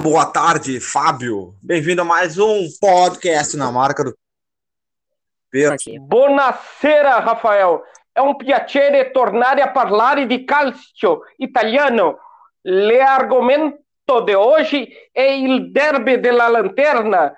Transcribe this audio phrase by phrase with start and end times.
[0.00, 1.54] boa tarde, Fábio.
[1.62, 4.16] Bem-vindo a mais um podcast na marca do
[5.50, 5.76] Pedro.
[6.00, 7.82] Buonasera, Rafael.
[8.10, 12.18] È un piacere tornare a parlare di calcio italiano.
[12.62, 17.30] L'argomento di oggi è il derby della lanterna.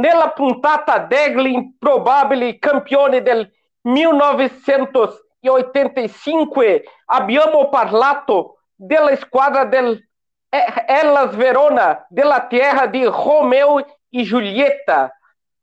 [0.00, 3.48] Nella puntata degli improbabili campioni del
[3.82, 10.09] 1985 abbiamo parlato della squadra del
[10.52, 15.12] Elas Verona, della terra de Romeu e Julieta.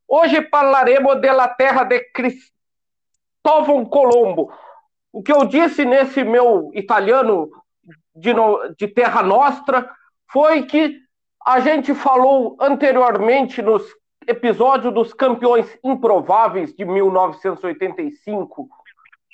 [0.06, 4.50] Hoje falaremos da terra de Cristóvão Colombo.
[5.12, 7.50] O que eu disse nesse meu italiano
[8.14, 9.90] de, no, de Terra Nostra
[10.30, 10.98] foi que
[11.44, 13.82] a gente falou anteriormente nos
[14.26, 18.68] episódios dos campeões improváveis de 1985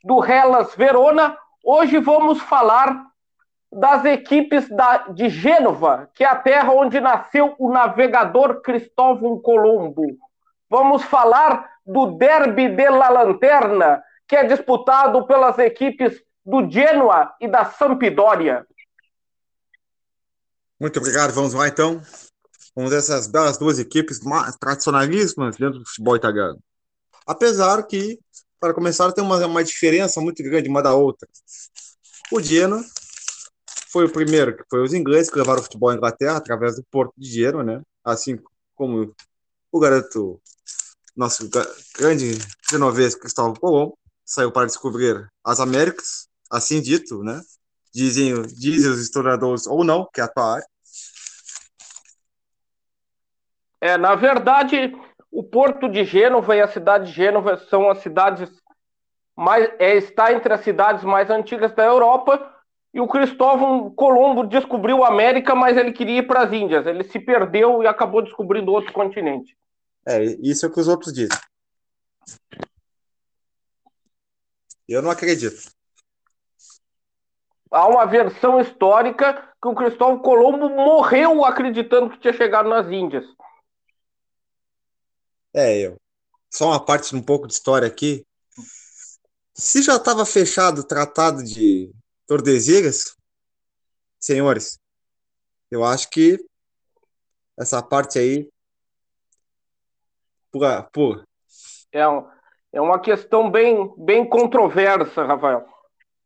[0.05, 1.37] do Hellas Verona.
[1.65, 3.05] Hoje vamos falar
[3.75, 10.17] das equipes da, de Gênova, que é a terra onde nasceu o navegador Cristóvão Colombo.
[10.71, 17.65] Vamos falar do Derby della Lanterna, que é disputado pelas equipes do Genoa e da
[17.65, 18.65] Sampdoria.
[20.81, 21.33] Muito obrigado.
[21.33, 22.01] Vamos lá então.
[22.77, 24.21] Vamos essas belas duas equipes
[24.61, 26.59] tradicionalíssimas dentro do futebol italiano.
[27.27, 28.19] Apesar que,
[28.61, 31.29] para começar, tem uma, uma diferença muito grande uma da outra.
[32.33, 32.83] O Genoa
[33.95, 36.83] foi o primeiro, que foi os ingleses que levaram o futebol à Inglaterra através do
[36.91, 37.81] Porto de Genoa, né?
[38.05, 38.37] Assim
[38.75, 39.15] como
[39.71, 40.41] o garoto,
[41.17, 41.49] nosso
[41.97, 42.37] grande
[42.69, 47.41] genovês Cristóvão Colombo, saiu para descobrir as Américas, assim dito, né?
[47.95, 50.67] Dizem, dizem os historiadores ou não, que é a tua área.
[53.81, 54.93] É, na verdade,
[55.31, 58.51] o Porto de Gênova e a cidade de Gênova são as cidades
[59.37, 62.54] mais é, está entre as cidades mais antigas da Europa
[62.95, 66.87] e o Cristóvão Colombo descobriu a América, mas ele queria ir para as Índias.
[66.87, 69.57] Ele se perdeu e acabou descobrindo outro continente.
[70.07, 71.37] É, isso é o que os outros dizem.
[74.87, 75.73] Eu não acredito.
[77.69, 83.25] Há uma versão histórica que o Cristóvão Colombo morreu acreditando que tinha chegado nas Índias.
[85.53, 85.97] É, eu.
[86.49, 88.25] Só uma parte um pouco de história aqui.
[89.53, 91.93] Se já estava fechado o tratado de
[92.27, 93.17] Tordesilhas,
[94.19, 94.79] senhores,
[95.71, 96.39] eu acho que
[97.59, 98.49] essa parte aí
[100.51, 101.25] pura, pura.
[101.93, 102.27] É, um,
[102.73, 105.67] é uma questão bem, bem controversa, Rafael.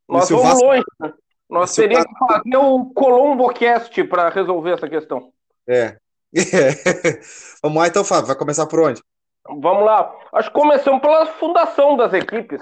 [0.08, 0.64] Nós vamos Vasco...
[0.64, 0.84] longe.
[1.00, 1.12] Né?
[1.48, 5.32] Nós teríamos que fazer o ColomboCast para resolver essa questão.
[5.66, 5.98] É.
[7.62, 8.26] vamos lá então, Fábio.
[8.26, 9.02] Vai começar por onde?
[9.46, 10.14] Vamos lá.
[10.32, 12.60] Acho que começamos pela fundação das equipes.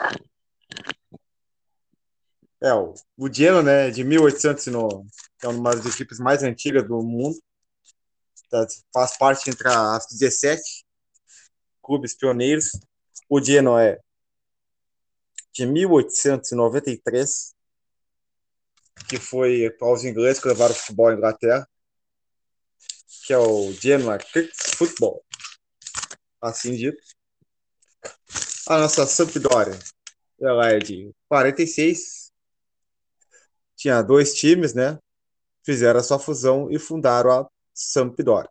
[2.62, 5.06] É, o, o Genoa, né, de 1800, no,
[5.43, 7.39] é uma das equipes mais antigas do mundo.
[8.50, 10.87] Tá, faz parte entre as 17
[11.83, 12.71] clubes pioneiros.
[13.28, 14.00] O Genoa é
[15.53, 17.55] de 1893,
[19.09, 21.69] que foi para os ingleses que levaram o futebol à Inglaterra,
[23.27, 25.25] que é o Genoa Cricket Football,
[26.41, 27.03] assim dito.
[28.69, 29.78] A nossa Sampdoria,
[30.41, 32.25] ela é de 46,
[33.76, 34.98] tinha dois times, né?
[35.64, 38.48] Fizeram a sua fusão e fundaram a Sampdoria.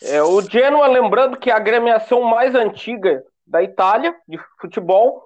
[0.00, 5.24] É, o Genoa, lembrando que é a agremiação mais antiga da Itália de futebol,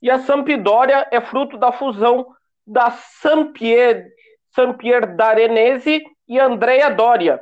[0.00, 2.34] e a Sampdoria é fruto da fusão
[2.66, 4.08] da Sampier,
[4.54, 7.40] Sampier Darenese e Andrea Doria.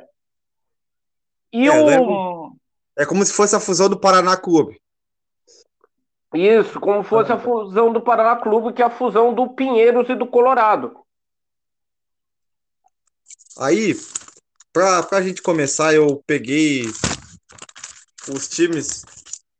[1.51, 2.51] E é, o...
[2.97, 4.79] é como se fosse a fusão do Paraná Clube.
[6.35, 10.15] Isso, como fosse a fusão do Paraná Clube, que é a fusão do Pinheiros e
[10.15, 10.93] do Colorado.
[13.57, 13.95] Aí,
[14.73, 16.83] para a gente começar, eu peguei
[18.29, 19.03] os times,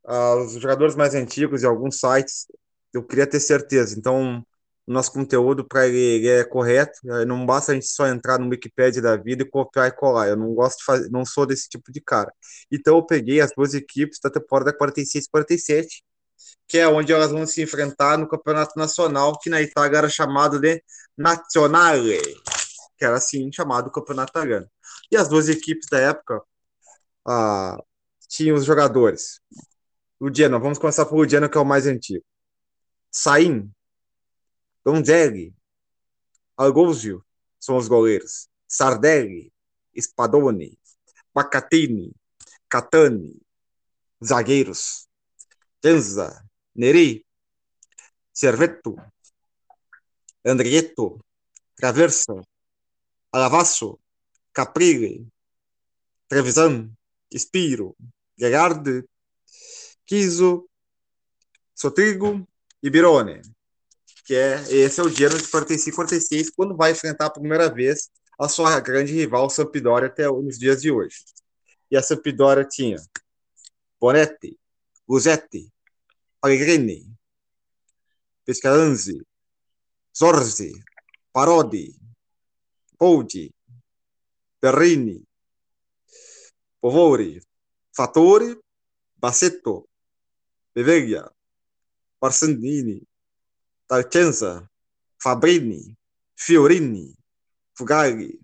[0.04, 2.46] uh, os jogadores mais antigos e alguns sites.
[2.92, 3.98] Eu queria ter certeza.
[3.98, 4.44] Então,
[4.86, 6.98] o nosso conteúdo para ele, ele, é correto.
[7.26, 10.28] Não basta a gente só entrar no Wikipedia da vida e copiar e colar.
[10.28, 12.30] Eu não gosto de fazer, não sou desse tipo de cara.
[12.70, 16.02] Então, eu peguei as duas equipes da temporada 46-47
[16.68, 20.58] que é onde elas vão se enfrentar no campeonato nacional, que na Itália era chamado
[20.60, 20.82] de
[21.16, 22.20] Nazionale,
[22.98, 24.68] que era assim chamado campeonato italiano.
[25.10, 26.42] E as duas equipes da época
[27.26, 27.78] ah,
[28.28, 29.40] tinham os jogadores.
[30.18, 32.24] O Genoa, vamos começar pelo Genoa, que é o mais antigo.
[33.10, 33.70] Sain,
[34.84, 35.54] Donzelli,
[36.56, 37.24] Argosio
[37.60, 38.48] são os goleiros.
[38.68, 39.52] Sardelli,
[39.98, 40.78] Spadoni,
[41.32, 42.14] Pacatini,
[42.68, 43.40] Catani,
[44.24, 45.08] zagueiros.
[45.80, 46.45] Tenza,
[46.76, 47.24] Neri,
[48.32, 48.96] Servetto,
[50.44, 51.18] Andrietto,
[51.74, 52.42] Traverso,
[53.32, 53.98] Alavasso,
[54.52, 55.26] Caprile,
[56.28, 56.90] Trevisan,
[57.34, 57.96] Spiro,
[58.38, 59.04] Gerard,
[60.04, 60.68] Kiso,
[61.74, 62.46] Sotrigo
[62.82, 63.40] e Birone.
[64.24, 68.48] Que é, esse é o Genoa de 45-46, quando vai enfrentar a primeira vez a
[68.48, 71.24] sua grande rival Sampdoria até nos dias de hoje.
[71.90, 72.96] E a Sampdoria tinha
[73.98, 74.58] Bonetti,
[75.06, 75.72] Guzetti,
[76.46, 77.02] Pellegrini,
[78.44, 79.20] Pescaranzi,
[80.12, 80.70] Zorzi,
[81.32, 81.92] Parodi,
[82.96, 83.52] Poldi,
[84.56, 85.20] Perrini,
[86.78, 87.42] Povori,
[87.90, 88.56] Fattori,
[89.12, 89.88] Bassetto,
[90.72, 91.28] Beveglia,
[92.16, 93.02] Barsandini,
[93.84, 94.70] Talcenza,
[95.16, 95.96] Fabrini,
[96.32, 97.12] Fiorini,
[97.72, 98.38] Fugari,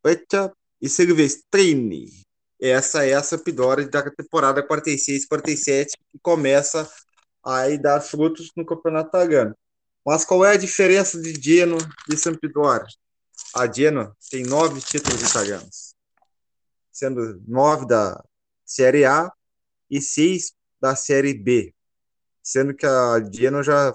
[0.00, 2.23] Peccia e Silvestrini.
[2.66, 6.90] Essa é a Sampdoria da temporada 46-47 que começa
[7.44, 9.54] a dar frutos no Campeonato Italiano.
[10.02, 11.78] Mas qual é a diferença de Genoa
[12.10, 12.86] e Sampdoria?
[13.54, 15.94] A Genoa tem nove títulos italianos,
[16.90, 18.24] sendo nove da
[18.64, 19.30] Série A
[19.90, 21.74] e seis da Série B,
[22.42, 23.92] sendo que a Genoa já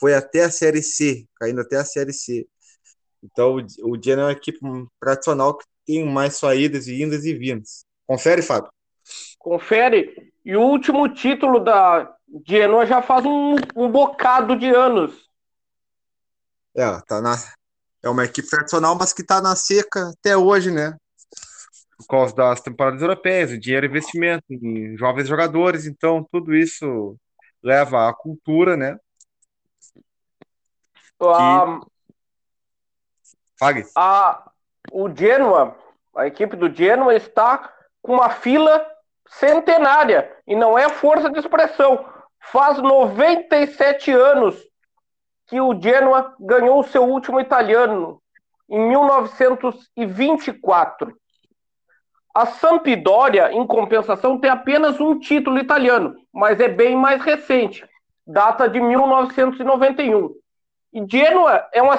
[0.00, 2.48] foi até a Série C, caindo até a Série C.
[3.22, 4.58] Então, o Genoa é uma equipe
[4.98, 7.84] tradicional que tem mais saídas e indas e vindas.
[8.06, 8.70] Confere, Fábio.
[9.38, 10.32] Confere.
[10.44, 12.14] E o último título da
[12.46, 15.30] Genoa já faz um, um bocado de anos.
[16.74, 17.36] É, tá na,
[18.02, 20.96] é uma equipe tradicional, mas que está na seca até hoje, né?
[21.98, 27.16] Por causa das temporadas europeias, o dinheiro e investimento em jovens jogadores, então tudo isso
[27.62, 28.98] leva à cultura, né?
[33.60, 33.84] A, que...
[33.94, 34.51] a,
[34.90, 35.76] o Genoa,
[36.16, 37.70] a equipe do Genoa está
[38.02, 38.82] com uma fila
[39.28, 42.04] centenária e não é força de expressão.
[42.40, 44.56] Faz 97 anos
[45.46, 48.20] que o Genoa ganhou o seu último italiano,
[48.68, 51.16] em 1924.
[52.34, 57.86] A Sampdoria, em compensação, tem apenas um título italiano, mas é bem mais recente,
[58.26, 60.34] data de 1991.
[60.94, 61.98] E Genoa é uma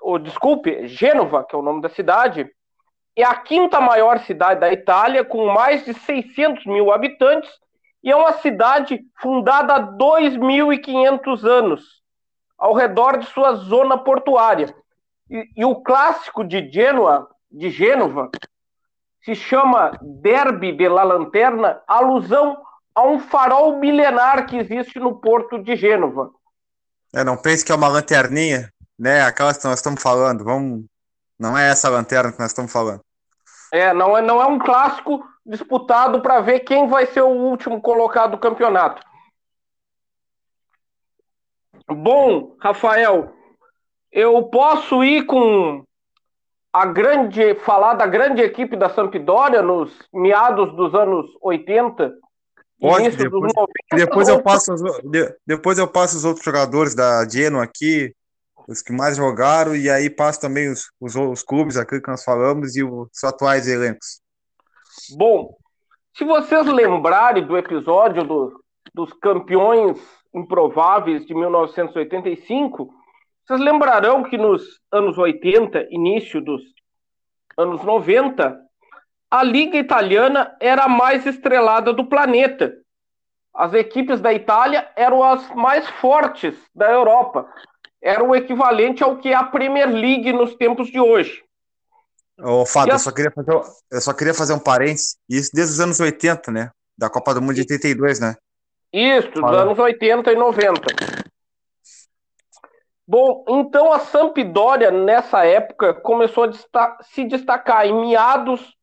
[0.00, 2.48] oh, desculpe, Gênova, que é o nome da cidade,
[3.14, 7.50] é a quinta maior cidade da Itália, com mais de 600 mil habitantes,
[8.02, 12.02] e é uma cidade fundada há 2.500 anos,
[12.58, 14.74] ao redor de sua zona portuária.
[15.30, 18.30] E, e o clássico de Gênova, de Gênova,
[19.24, 22.56] se chama Derby de la Lanterna, alusão
[22.94, 26.30] a um farol milenar que existe no porto de Gênova.
[27.14, 29.22] É, não pense que é uma lanterninha, né?
[29.22, 30.44] Aquela que nós estamos falando.
[30.44, 30.84] Vamos...
[31.38, 33.00] Não é essa lanterna que nós estamos falando.
[33.72, 37.80] É, não é, não é um clássico disputado para ver quem vai ser o último
[37.80, 39.02] colocado do campeonato.
[41.88, 43.32] Bom, Rafael,
[44.10, 45.84] eu posso ir com
[46.72, 52.12] a grande falar da grande equipe da Sampdoria nos meados dos anos 80
[52.78, 54.74] Pode, depois, 90, depois eu passo
[55.46, 58.14] depois eu passo os outros jogadores da Genoa aqui
[58.68, 62.24] os que mais jogaram, e aí passa também os, os, os clubes aqui que nós
[62.24, 64.20] falamos e os atuais elencos.
[65.16, 65.56] Bom,
[66.16, 68.60] se vocês lembrarem do episódio do,
[68.94, 69.98] dos campeões
[70.34, 72.92] improváveis de 1985,
[73.46, 76.62] vocês lembrarão que nos anos 80, início dos
[77.56, 78.58] anos 90,
[79.30, 82.72] a Liga Italiana era a mais estrelada do planeta.
[83.54, 87.48] As equipes da Itália eram as mais fortes da Europa
[88.06, 91.42] era o equivalente ao que é a Premier League nos tempos de hoje.
[92.40, 93.52] Ô, Fábio, eu, só queria fazer,
[93.90, 96.70] eu só queria fazer um parênteses, isso desde os anos 80, né?
[96.96, 98.36] Da Copa do Mundo de 82, né?
[98.92, 100.80] Isso, dos anos 80 e 90.
[103.08, 108.76] Bom, então a Sampdoria, nessa época, começou a se destacar em meados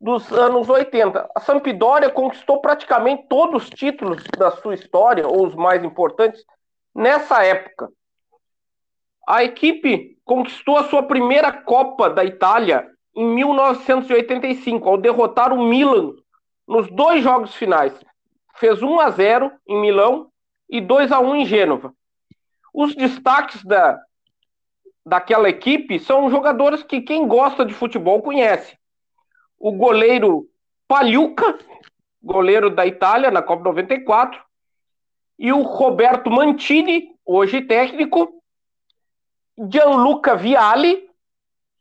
[0.00, 1.30] dos anos 80.
[1.34, 6.44] A Sampdoria conquistou praticamente todos os títulos da sua história, ou os mais importantes,
[6.94, 7.88] nessa época.
[9.26, 16.14] A equipe conquistou a sua primeira Copa da Itália em 1985, ao derrotar o Milan
[16.66, 17.92] nos dois jogos finais.
[18.56, 20.28] Fez 1 a 0 em Milão
[20.68, 21.94] e 2 a 1 em Gênova.
[22.72, 24.00] Os destaques da,
[25.04, 28.76] daquela equipe são jogadores que quem gosta de futebol conhece.
[29.58, 30.48] O goleiro
[30.88, 31.58] Pagliuca,
[32.22, 34.40] goleiro da Itália na Copa 94,
[35.38, 38.41] e o Roberto Mantini, hoje técnico,
[39.68, 41.08] Gianluca Vialli,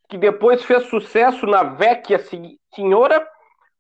[0.08, 2.20] que depois fez sucesso na Vecchia
[2.74, 3.28] Signora.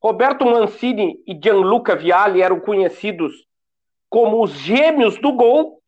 [0.01, 3.46] Roberto Mancini e Gianluca Vialli eram conhecidos
[4.10, 5.81] como os gêmeos do gol.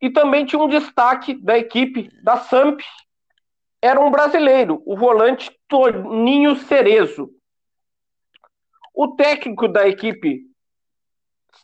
[0.00, 2.80] E também tinha um destaque da equipe da Samp,
[3.80, 7.30] era um brasileiro, o volante Toninho Cerezo.
[8.94, 10.42] O técnico da equipe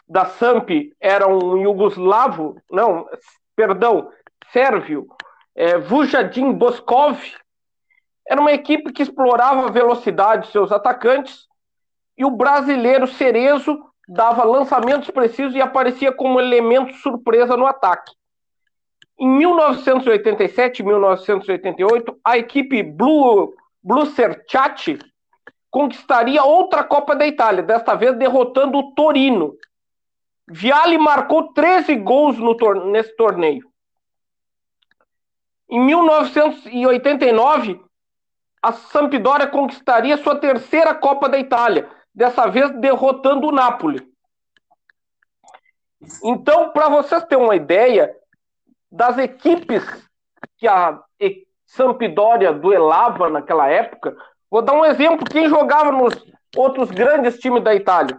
[0.08, 3.06] da Samp era um iugoslavo, não,
[3.54, 4.10] perdão,
[4.52, 5.06] sérvio,
[5.54, 7.18] é, Vujadin Boskov.
[8.28, 11.46] Era uma equipe que explorava a velocidade de seus atacantes
[12.16, 18.12] e o brasileiro Cerezo dava lançamentos precisos e aparecia como elemento surpresa no ataque.
[19.18, 24.98] Em 1987 e 1988, a equipe Blue, Blue Cerciati
[25.70, 29.54] conquistaria outra Copa da Itália, desta vez derrotando o Torino.
[30.48, 33.73] Viali marcou 13 gols no tor nesse torneio.
[35.74, 37.80] Em 1989,
[38.62, 44.00] a Sampdoria conquistaria sua terceira Copa da Itália, dessa vez derrotando o Napoli.
[46.22, 48.14] Então, para vocês terem uma ideia
[48.88, 49.82] das equipes
[50.58, 51.00] que a
[51.66, 54.16] Sampdoria duelava naquela época,
[54.48, 56.14] vou dar um exemplo: quem jogava nos
[56.56, 58.16] outros grandes times da Itália?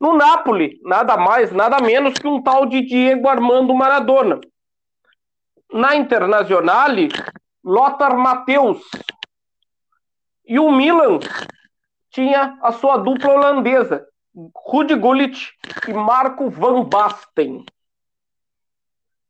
[0.00, 4.40] No Napoli, nada mais, nada menos que um tal de Diego Armando Maradona.
[5.72, 7.08] Na Internazionale,
[7.64, 8.82] Lothar Matheus.
[10.44, 11.18] E o Milan
[12.10, 14.06] tinha a sua dupla holandesa,
[14.54, 15.52] Rudi Gullit
[15.88, 17.64] e Marco van Basten.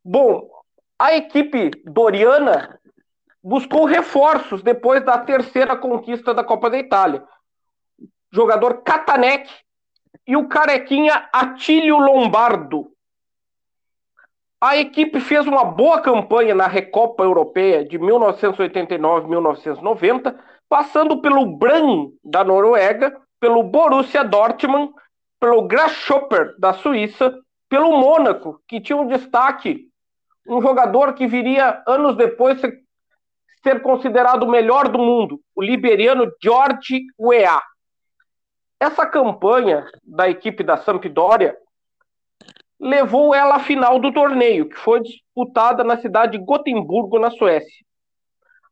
[0.04, 0.50] Bom,
[0.98, 2.80] a equipe doriana
[3.42, 7.24] buscou reforços depois da terceira conquista da Copa da Itália.
[8.32, 9.48] Jogador Catanec
[10.26, 12.91] e o carequinha Atílio Lombardo.
[14.62, 20.38] A equipe fez uma boa campanha na Recopa Europeia de 1989-1990,
[20.68, 24.92] passando pelo Brann da Noruega, pelo Borussia Dortmund,
[25.40, 27.36] pelo Grasshopper da Suíça,
[27.68, 29.88] pelo Mônaco, que tinha um destaque,
[30.48, 32.72] um jogador que viria anos depois ser,
[33.64, 37.64] ser considerado o melhor do mundo, o liberiano George Weah.
[38.78, 41.56] Essa campanha da equipe da Sampdoria
[42.82, 47.86] levou ela à final do torneio, que foi disputada na cidade de Gotemburgo, na Suécia.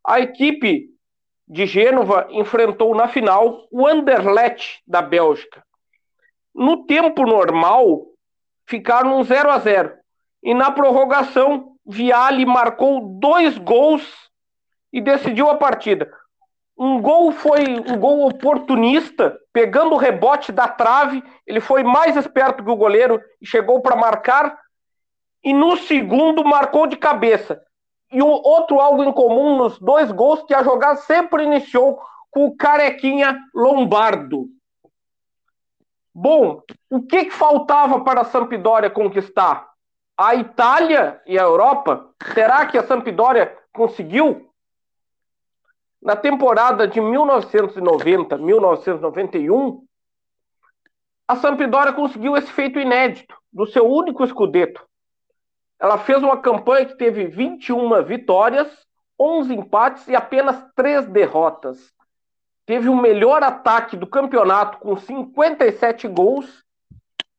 [0.05, 0.89] A equipe
[1.47, 5.63] de Gênova enfrentou na final o Anderlecht da Bélgica.
[6.53, 8.05] No tempo normal,
[8.67, 9.93] ficaram 0 a 0
[10.43, 14.03] e na prorrogação, Viali marcou dois gols
[14.93, 16.11] e decidiu a partida.
[16.83, 22.65] Um gol foi um gol oportunista, pegando o rebote da trave, ele foi mais esperto
[22.65, 24.59] que o goleiro e chegou para marcar.
[25.45, 27.61] E no segundo marcou de cabeça.
[28.11, 32.47] E um outro algo em comum nos dois gols que a jogada sempre iniciou com
[32.47, 34.47] o carequinha Lombardo.
[36.15, 39.69] Bom, o que, que faltava para a Sampdoria conquistar?
[40.17, 42.09] A Itália e a Europa?
[42.33, 44.50] Será que a Sampdoria conseguiu?
[46.03, 49.83] Na temporada de 1990-1991,
[51.29, 54.83] a Sampdoria conseguiu esse feito inédito do seu único escudeto.
[55.79, 58.87] Ela fez uma campanha que teve 21 vitórias,
[59.19, 61.93] 11 empates e apenas 3 derrotas.
[62.65, 66.65] Teve o melhor ataque do campeonato com 57 gols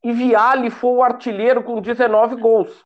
[0.03, 2.85] e Viali foi o artilheiro com 19 gols.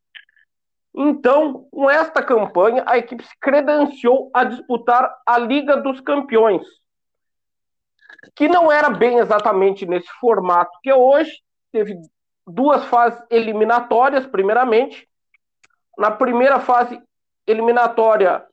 [0.96, 6.66] Então, com esta campanha, a equipe se credenciou a disputar a Liga dos Campeões,
[8.34, 11.32] que não era bem exatamente nesse formato que é hoje.
[11.72, 12.00] Teve
[12.48, 15.08] duas fases eliminatórias, primeiramente,
[15.98, 17.02] na primeira fase
[17.48, 18.46] eliminatória,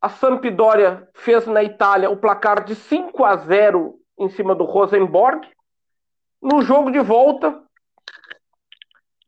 [0.00, 5.48] a Sampdoria fez na Itália o placar de 5 a 0 em cima do Rosenborg.
[6.40, 7.62] No jogo de volta,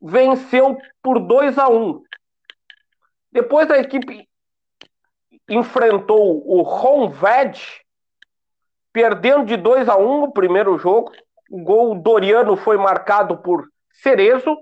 [0.01, 2.01] venceu por 2 a 1.
[3.31, 4.27] Depois a equipe
[5.47, 7.61] enfrentou o Honved,
[8.91, 11.11] perdendo de 2 a 1 no primeiro jogo.
[11.49, 14.57] O gol doriano foi marcado por Cerezo.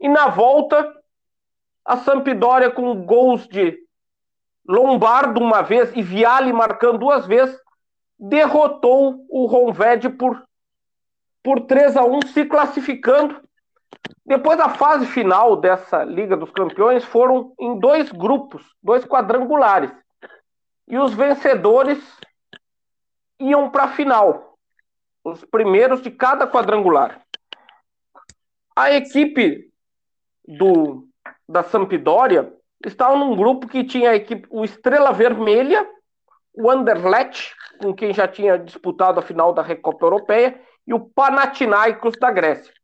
[0.00, 0.92] E na volta,
[1.84, 3.76] a Sampdoria com gols de
[4.68, 7.58] Lombardo uma vez e Viali marcando duas vezes,
[8.18, 10.44] derrotou o Ronved por,
[11.42, 13.40] por 3 a 1 se classificando.
[14.28, 19.90] Depois da fase final dessa Liga dos Campeões foram em dois grupos, dois quadrangulares.
[20.86, 21.98] E os vencedores
[23.40, 24.58] iam para a final,
[25.24, 27.22] os primeiros de cada quadrangular.
[28.76, 29.72] A equipe
[30.46, 31.08] do
[31.48, 32.52] da Sampdoria
[32.84, 35.88] estavam num grupo que tinha a equipe, o Estrela Vermelha,
[36.52, 42.14] o Anderlecht, com quem já tinha disputado a final da Recopa Europeia, e o Panathinaikos
[42.20, 42.77] da Grécia.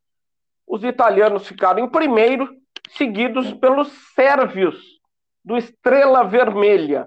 [0.66, 2.48] Os italianos ficaram em primeiro,
[2.90, 5.00] seguidos pelos sérvios
[5.44, 7.06] do Estrela Vermelha.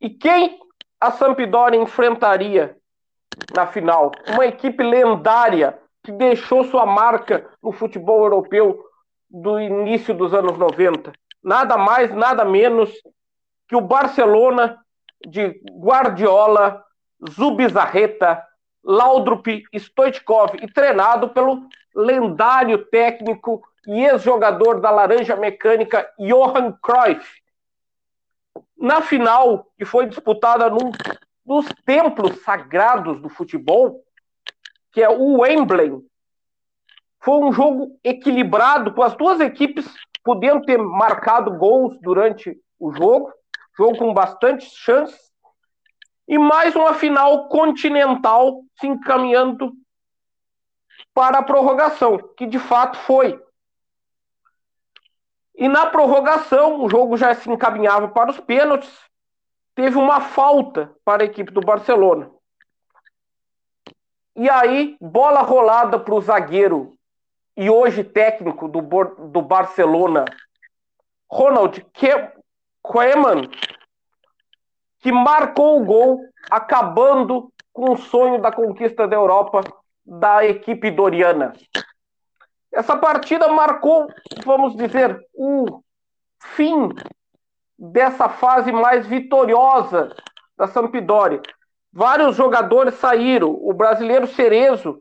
[0.00, 0.58] E quem
[1.00, 2.76] a Sampdoria enfrentaria
[3.54, 4.10] na final?
[4.28, 8.84] Uma equipe lendária que deixou sua marca no futebol europeu
[9.30, 11.12] do início dos anos 90.
[11.42, 12.90] Nada mais, nada menos
[13.68, 14.78] que o Barcelona
[15.26, 16.84] de Guardiola,
[17.30, 18.44] Zubizarreta,
[18.84, 27.42] Laudrup, Stoichkov e treinado pelo lendário técnico e ex-jogador da Laranja Mecânica Johan Cruyff.
[28.76, 30.90] Na final, que foi disputada num
[31.44, 34.02] dos templos sagrados do futebol,
[34.92, 35.92] que é o Wembley,
[37.20, 39.86] foi um jogo equilibrado, com as duas equipes
[40.24, 43.32] podendo ter marcado gols durante o jogo,
[43.76, 45.32] jogo com bastante chances,
[46.28, 49.72] e mais uma final continental se encaminhando
[51.14, 53.40] para a prorrogação, que de fato foi.
[55.54, 58.90] E na prorrogação, o jogo já se encaminhava para os pênaltis,
[59.74, 62.30] teve uma falta para a equipe do Barcelona.
[64.34, 66.96] E aí, bola rolada para o zagueiro
[67.54, 70.24] e hoje técnico do, do Barcelona,
[71.30, 71.86] Ronald
[72.82, 73.42] Koeman,
[75.00, 79.60] que marcou o gol, acabando com o sonho da conquista da Europa
[80.04, 81.52] da equipe doriana.
[82.72, 84.08] Essa partida marcou,
[84.44, 85.82] vamos dizer, o
[86.40, 86.88] fim
[87.78, 90.14] dessa fase mais vitoriosa
[90.56, 91.42] da Sampdoria.
[91.92, 93.50] Vários jogadores saíram.
[93.50, 94.98] O brasileiro Cerezo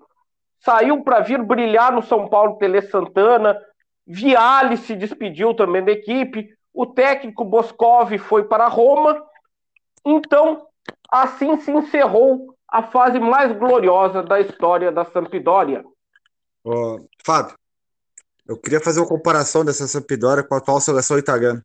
[0.59, 3.57] saiu para vir brilhar no São Paulo Tele Santana.
[4.05, 6.49] Viale se despediu também da equipe.
[6.73, 9.23] O técnico Boscov foi para Roma.
[10.05, 10.67] Então,
[11.09, 15.83] assim se encerrou a fase mais gloriosa da história da Sampdoria.
[16.63, 17.53] Oh, Fábio,
[18.47, 21.61] eu queria fazer uma comparação dessa Sampdoria com a atual seleção italiana,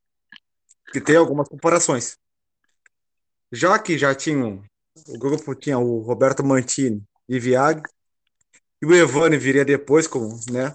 [0.92, 2.18] que tem algumas comparações.
[3.52, 4.64] Já que já tinham,
[5.06, 7.82] o grupo tinha o Roberto Mantini e Viag,
[8.82, 10.74] e o Evani viria depois, como, né,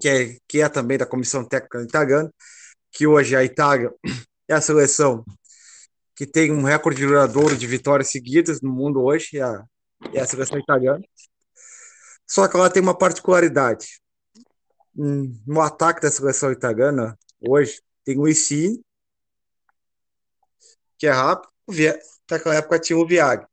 [0.00, 2.30] que é, que é também da comissão técnica italiana,
[2.90, 3.92] que hoje a Itália
[4.48, 5.24] é a seleção
[6.20, 9.64] que tem um recorde duradouro de vitórias seguidas no mundo hoje, é a,
[10.12, 11.02] é a seleção italiana.
[12.26, 14.02] Só que ela tem uma particularidade.
[14.94, 18.84] No ataque da seleção italiana, hoje, tem o Issini,
[20.98, 21.50] que é rápido,
[22.30, 23.46] naquela época tinha o Viag.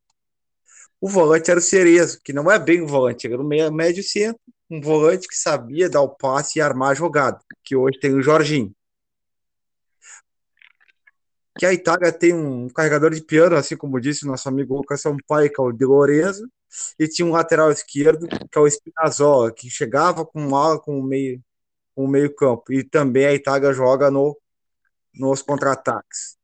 [0.99, 4.41] O volante era o Cerezo, que não é bem um volante, era um médio centro,
[4.69, 8.21] um volante que sabia dar o passe e armar a jogada, que hoje tem o
[8.21, 8.75] Jorginho.
[11.57, 15.01] Que a Itália tem um carregador de piano, assim como disse o nosso amigo Lucas
[15.01, 16.47] Sampaio, que é o De Lorenzo,
[16.99, 21.03] e tinha um lateral esquerdo, que é o Spinazzola, que chegava com ala com o
[21.03, 21.41] meio,
[21.95, 22.71] com o meio campo.
[22.71, 24.37] E também a Itália joga no,
[25.13, 26.37] nos contra-ataques.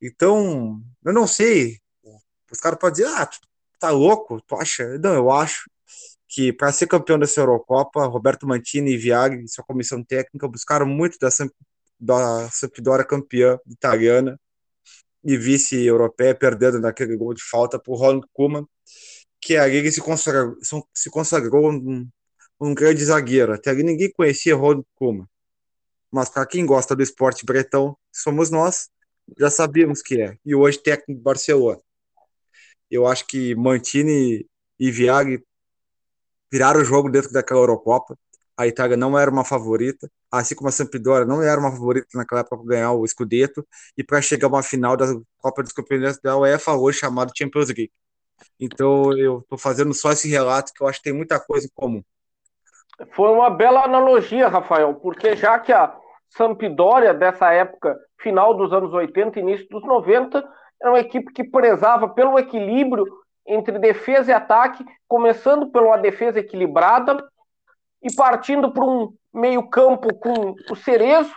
[0.00, 1.78] Então, eu não sei,
[2.50, 3.28] os caras podem dizer, ah,
[3.80, 4.40] tá louco?
[4.42, 4.98] Tu acha?
[4.98, 5.70] Não, eu acho
[6.28, 11.18] que para ser campeão dessa Eurocopa, Roberto Mantini e Viagri, sua comissão técnica, buscaram muito
[11.18, 11.30] da,
[12.04, 14.38] da Sampdoria campeã italiana
[15.24, 18.66] e vice-europeia, perdendo naquele gol de falta por Ronald Koeman,
[19.40, 20.56] que ali ele se consagrou,
[20.92, 22.06] se consagrou um,
[22.60, 23.54] um grande zagueiro.
[23.54, 25.26] Até ali ninguém conhecia Ronald Koeman.
[26.10, 28.88] Mas para quem gosta do esporte bretão, somos nós,
[29.38, 30.36] já sabíamos que é.
[30.44, 31.80] E hoje técnico do Barcelona.
[32.90, 34.46] Eu acho que Mantini
[34.78, 35.42] e Viagri
[36.52, 38.16] viraram o jogo dentro daquela Eurocopa.
[38.56, 42.40] A Itália não era uma favorita, assim como a Sampdoria não era uma favorita naquela
[42.40, 45.06] época para ganhar o Scudetto e para chegar a uma final da
[45.38, 47.90] Copa dos Campeonatos da UEFA, hoje chamado Champions League.
[48.60, 51.70] Então eu estou fazendo só esse relato que eu acho que tem muita coisa em
[51.74, 52.02] comum.
[53.12, 55.96] Foi uma bela analogia, Rafael, porque já que a
[56.28, 60.44] Sampdoria dessa época, final dos anos 80, início dos 90,
[60.80, 63.04] era uma equipe que prezava pelo equilíbrio
[63.46, 67.22] entre defesa e ataque, começando uma defesa equilibrada
[68.04, 71.34] e partindo para um meio-campo com o Cerezo,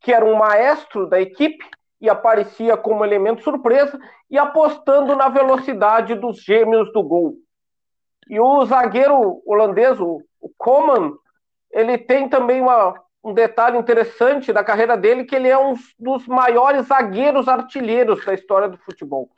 [0.00, 1.64] que era um maestro da equipe
[2.00, 3.98] e aparecia como elemento surpresa,
[4.30, 7.34] e apostando na velocidade dos gêmeos do gol.
[8.28, 10.22] E o zagueiro holandês, o
[10.56, 11.12] Coman,
[11.70, 16.26] ele tem também uma, um detalhe interessante da carreira dele, que ele é um dos
[16.26, 19.28] maiores zagueiros artilheiros da história do futebol.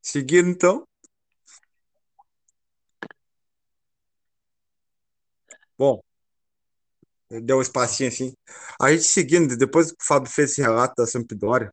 [0.00, 0.86] Seguindo, então.
[5.78, 6.02] Bom,
[7.42, 8.32] deu um espacinho assim.
[8.80, 11.72] A gente seguindo, depois que o Fábio fez esse relato da Sampdoria,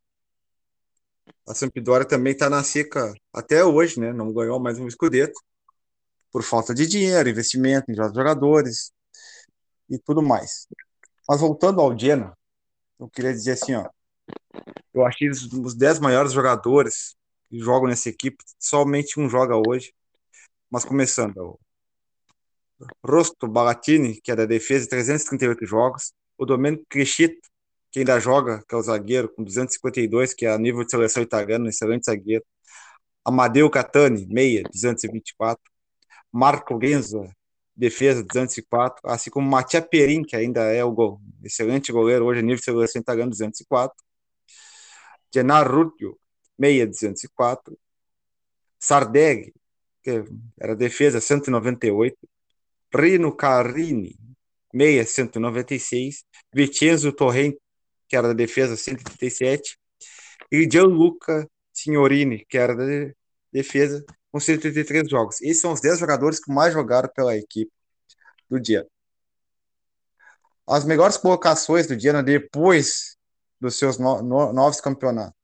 [1.48, 4.12] a Sampdoria também está na seca até hoje, né?
[4.14, 5.40] Não ganhou mais um escudeto
[6.32, 8.92] por falta de dinheiro, investimento em jogadores
[9.90, 10.68] e tudo mais.
[11.30, 12.38] Mas voltando ao Genoa,
[13.00, 13.90] eu queria dizer assim, ó,
[14.94, 17.16] Eu achei os, os 10 maiores jogadores
[17.50, 19.94] que jogam nessa equipe, somente um joga hoje.
[20.72, 21.60] Mas começando,
[23.06, 26.14] Rosto Balatini, que é da defesa, 338 jogos.
[26.38, 27.48] O Domenico Crescito,
[27.92, 31.22] que ainda joga, que é o zagueiro, com 252, que é a nível de seleção
[31.24, 32.44] italiana, um excelente zagueiro.
[33.26, 35.62] Amadeu Catani, meia, 224.
[36.32, 37.30] Marco Genza,
[37.76, 39.02] defesa, 204.
[39.06, 43.02] Assim como Matia Perin, que ainda é o gol, excelente goleiro, hoje nível de seleção
[43.02, 43.96] italiana, 204.
[45.34, 46.20] Gennaro Rubio,
[46.58, 47.78] meia, 204.
[48.80, 49.54] Sardeghi,
[50.04, 50.24] que
[50.60, 52.18] era defesa, 198.
[52.94, 54.18] Rino Carini,
[54.74, 56.24] meia, 196.
[56.54, 57.60] Vincenzo Torrente,
[58.08, 59.78] que era da defesa, 137.
[60.52, 63.14] E Gianluca Signorini, que era da
[63.52, 65.42] defesa, com 133 jogos.
[65.42, 67.72] Esses são os 10 jogadores que mais jogaram pela equipe
[68.50, 68.88] do dia.
[70.68, 73.18] As melhores colocações do Diana depois
[73.60, 75.38] dos seus no, no, novos campeonatos.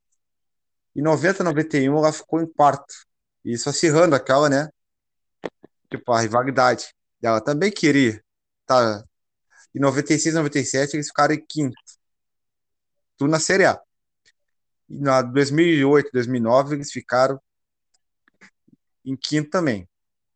[0.96, 2.94] Em 90 91 ela ficou em quarto.
[3.44, 4.70] Isso acirrando aquela, né?
[5.90, 6.94] Tipo, a rivalidade.
[7.22, 8.24] Ela também queria.
[8.66, 9.04] Tá.
[9.74, 11.76] Em 96 97 eles ficaram em quinto.
[13.18, 13.80] Tudo na Série A.
[14.90, 17.40] E na 2008, 2009 eles ficaram
[19.06, 19.88] em quinto também.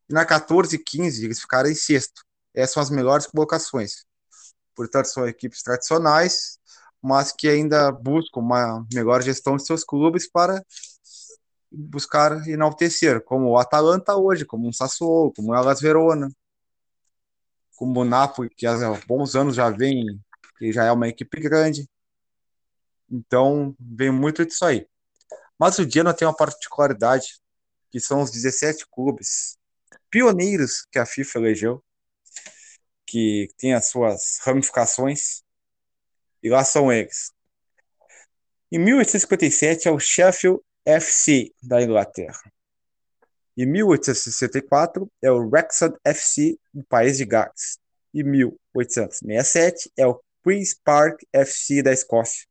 [0.10, 2.24] E na 14 e 15 eles ficaram em sexto.
[2.54, 4.06] Essas são as melhores colocações.
[4.76, 6.60] Portanto, são equipes tradicionais,
[7.02, 10.64] mas que ainda buscam uma melhor gestão de seus clubes para
[11.72, 16.30] buscar enaltecer, como o Atalanta hoje, como o Sassuolo, como o Elas Verona,
[17.76, 18.76] como o Napoli, que há
[19.08, 20.06] bons anos já vem,
[20.58, 21.90] que já é uma equipe grande.
[23.10, 24.88] Então, vem muito disso aí.
[25.60, 27.40] Mas o Genoa tem uma particularidade,
[27.92, 29.58] que são os 17 clubes
[30.10, 31.84] pioneiros que a FIFA elegeu,
[33.06, 35.44] que tem as suas ramificações,
[36.42, 37.32] e lá são eles.
[38.72, 42.53] Em 1857 é o Sheffield FC da Inglaterra.
[43.56, 47.78] Em 1864 é o Wrexham FC do país de Gales.
[48.14, 52.46] Em 1867 é o Queen's Park FC da Escócia.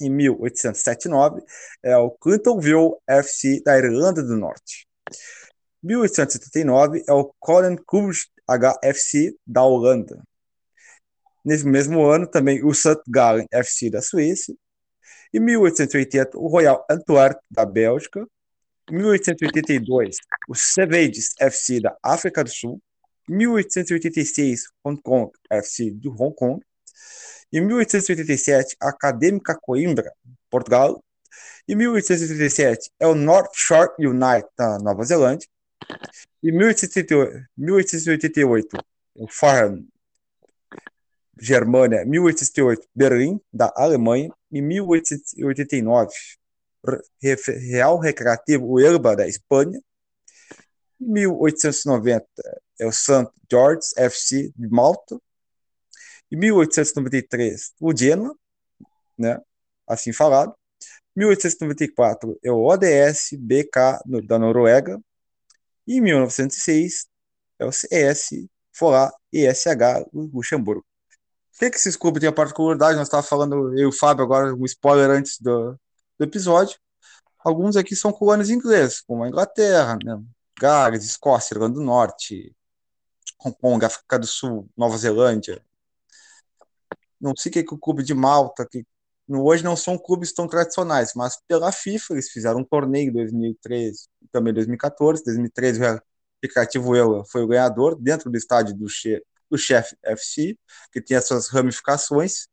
[0.00, 1.42] Em 1879
[1.82, 4.86] é o Clintonville FC da Irlanda do Norte.
[5.82, 10.22] 1879 é o Koninklijke HFC da Holanda.
[11.44, 13.00] Nesse mesmo ano, também o St.
[13.08, 14.54] Gallen FC da Suíça.
[15.32, 18.26] Em 1880, o Royal Antwerp da Bélgica.
[18.90, 20.16] Em 1882,
[20.48, 22.82] o Savage FC da África do Sul.
[23.28, 26.60] Em 1886, Hong Kong FC de Hong Kong.
[27.52, 30.12] Em 1887, a Acadêmica Coimbra,
[30.50, 31.04] Portugal.
[31.68, 35.46] Em 1887, é o North Shore United da Nova Zelândia.
[36.42, 38.76] Em 1888,
[39.14, 39.84] o Farm
[41.40, 46.12] Germânia, 1888, Berlim, da Alemanha, em 1889,
[47.22, 49.80] Real Recreativo Elba, da Espanha,
[51.00, 52.26] em 1890,
[52.78, 53.28] é o St.
[53.50, 55.18] George FC de Malta,
[56.30, 58.36] em 1893, o Genoa,
[59.18, 59.40] né,
[59.86, 60.54] assim falado,
[61.16, 65.00] 1894 é o ODS BK da Noruega,
[65.86, 67.06] e em 1906
[67.58, 69.66] é o CS Forá ESH
[70.12, 70.86] Luxemburgo
[71.60, 72.96] que, que esses clubes têm a particularidade?
[72.96, 75.78] Nós estávamos falando, eu e o Fábio, agora um spoiler antes do,
[76.20, 76.78] do episódio.
[77.38, 80.22] Alguns aqui são colônias inglesas, como a Inglaterra, né?
[80.58, 82.54] Gales, Escócia, Irlanda do Norte,
[83.42, 85.64] Hong Kong, África do Sul, Nova Zelândia.
[87.18, 88.84] Não sei o que, é que o clube de Malta, que
[89.30, 94.06] hoje não são clubes tão tradicionais, mas pela FIFA eles fizeram um torneio em 2013,
[94.30, 96.02] também 2014, 2013 o
[96.42, 100.56] Recreativo Eula foi o ganhador dentro do estádio do Che do Chef FC,
[100.92, 102.46] que tem as suas ramificações,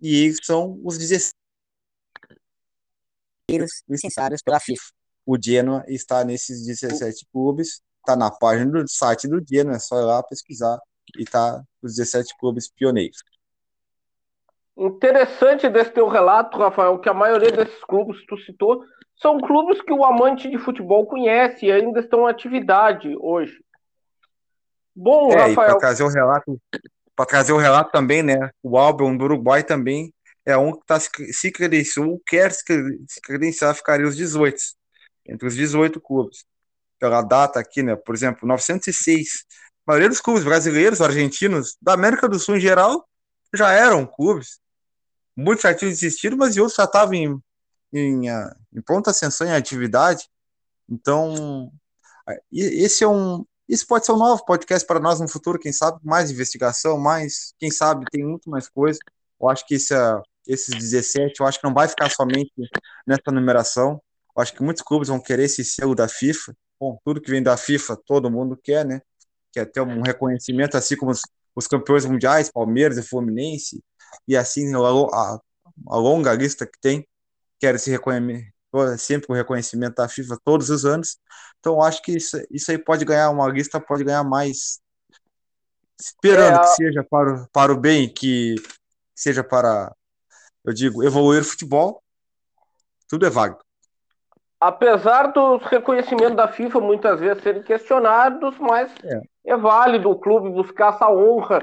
[0.00, 1.34] e são os 16
[3.88, 4.84] licenciados pela FIFA.
[5.26, 9.98] O Genoa está nesses 17 clubes, está na página do site do Genoa, é só
[9.98, 10.78] ir lá pesquisar
[11.16, 13.18] e está os 17 clubes pioneiros.
[14.76, 18.84] Interessante desse teu relato, Rafael, que a maioria desses clubes que tu citou
[19.16, 23.62] são clubes que o amante de futebol conhece e ainda estão em atividade hoje.
[24.94, 25.54] Bom, é, Rafael.
[25.54, 26.60] Para trazer o relato,
[27.16, 28.50] para trazer o relato também, né?
[28.62, 30.12] O álbum do Uruguai também
[30.46, 32.62] é um que tá, se credenciou, quer se
[33.22, 34.56] credenciar, ficaria os 18,
[35.26, 36.44] entre os 18 clubes.
[36.98, 37.96] Pela data aqui, né?
[37.96, 39.44] Por exemplo, 906.
[39.86, 43.06] A maioria dos clubes brasileiros, argentinos, da América do Sul em geral,
[43.54, 44.58] já eram clubes.
[45.36, 47.42] Muitos já tinham existido, mas outros já estavam em,
[47.92, 50.28] em, ah, em pronta ascensão em atividade.
[50.88, 51.70] Então,
[52.52, 55.98] esse é um, isso pode ser um novo podcast para nós no futuro, quem sabe,
[56.02, 58.98] mais investigação, mais, quem sabe, tem muito mais coisa.
[59.40, 62.52] Eu acho que isso é esses 17, eu acho que não vai ficar somente
[63.06, 64.00] nessa numeração.
[64.36, 66.54] Eu acho que muitos clubes vão querer esse selo da FIFA.
[66.78, 69.00] Bom, tudo que vem da FIFA, todo mundo quer, né?
[69.52, 71.22] Quer ter um reconhecimento, assim como os,
[71.54, 73.82] os campeões mundiais, Palmeiras e Fluminense,
[74.26, 75.38] e assim a,
[75.90, 77.06] a, longa lista que tem,
[77.58, 78.52] quer esse reconhecimento,
[78.98, 81.16] sempre o reconhecimento da FIFA todos os anos.
[81.60, 84.80] Então, acho que isso, isso aí pode ganhar uma lista, pode ganhar mais,
[86.00, 88.56] esperando é, que seja para o, para o bem, que
[89.14, 89.94] seja para,
[90.64, 92.02] eu digo, evoluir o futebol,
[93.08, 93.58] tudo é válido.
[94.58, 100.50] Apesar dos reconhecimentos da FIFA muitas vezes serem questionados, mas é, é válido o clube
[100.50, 101.60] buscar essa honra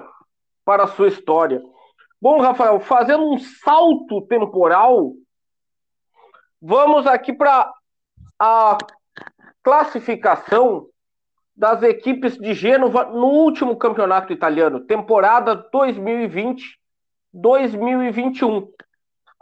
[0.63, 1.59] para a sua história.
[2.21, 5.13] Bom, Rafael, fazendo um salto temporal,
[6.61, 7.73] vamos aqui para
[8.37, 8.77] a
[9.63, 10.85] classificação
[11.55, 18.67] das equipes de Gênova no último campeonato italiano, temporada 2020-2021.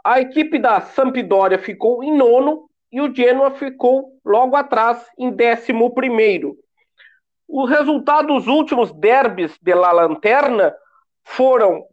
[0.04, 5.94] A equipe da Sampdoria ficou em nono e o Genoa ficou logo atrás, em décimo
[5.94, 6.56] primeiro.
[7.48, 10.74] Os resultados dos últimos derbys de La Lanterna
[11.22, 11.84] foram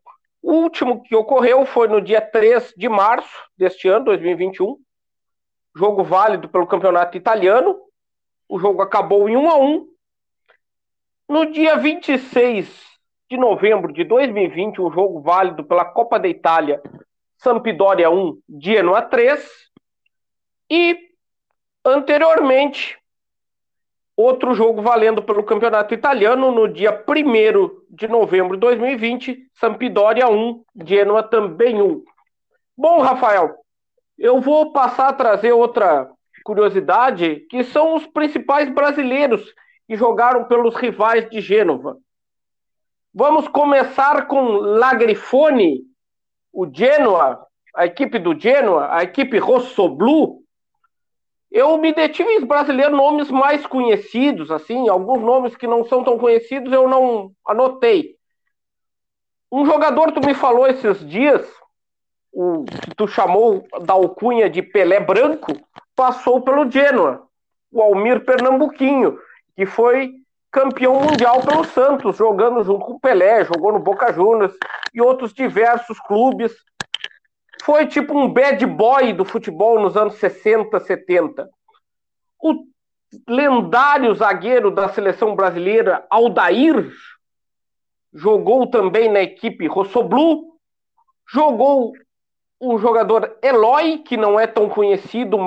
[0.42, 4.78] o último que ocorreu foi no dia 3 de março deste ano, 2021.
[5.76, 7.78] Jogo válido pelo campeonato italiano.
[8.48, 9.88] O jogo acabou em 1 a 1.
[11.28, 12.88] No dia 26
[13.30, 16.82] de novembro de 2020, um jogo válido pela Copa da Itália,
[17.38, 19.50] Sampdoria 1, Genoa 3.
[20.70, 20.98] E
[21.86, 22.98] anteriormente,
[24.18, 30.64] Outro jogo valendo pelo campeonato italiano no dia 1 de novembro de 2020, Sampdoria 1,
[30.84, 32.04] Genoa também 1.
[32.76, 33.54] Bom, Rafael,
[34.18, 36.10] eu vou passar a trazer outra
[36.44, 39.54] curiosidade, que são os principais brasileiros
[39.86, 41.96] que jogaram pelos rivais de Gênova.
[43.14, 45.84] Vamos começar com Lagrifone,
[46.58, 50.42] o Genoa, a equipe do Genoa, a equipe Rossoblu,
[51.52, 56.18] eu me detive em brasileiros nomes mais conhecidos, assim, alguns nomes que não são tão
[56.18, 58.16] conhecidos eu não anotei.
[59.52, 61.48] Um jogador, tu me falou esses dias,
[62.34, 65.54] o que tu chamou da alcunha de Pelé Branco,
[65.96, 67.28] passou pelo Genoa,
[67.72, 69.20] o Almir Pernambuquinho,
[69.56, 70.12] que foi
[70.58, 74.56] campeão mundial pelo Santos, jogando junto com o Pelé, jogou no Boca Juniors
[74.92, 76.52] e outros diversos clubes
[77.62, 81.48] foi tipo um bad boy do futebol nos anos 60, 70.
[82.42, 82.64] O
[83.30, 86.92] lendário zagueiro da seleção brasileira, Aldair,
[88.12, 90.58] jogou também na equipe Rossoblu,
[91.30, 91.94] jogou
[92.60, 95.38] o jogador Eloy, que não é tão conhecido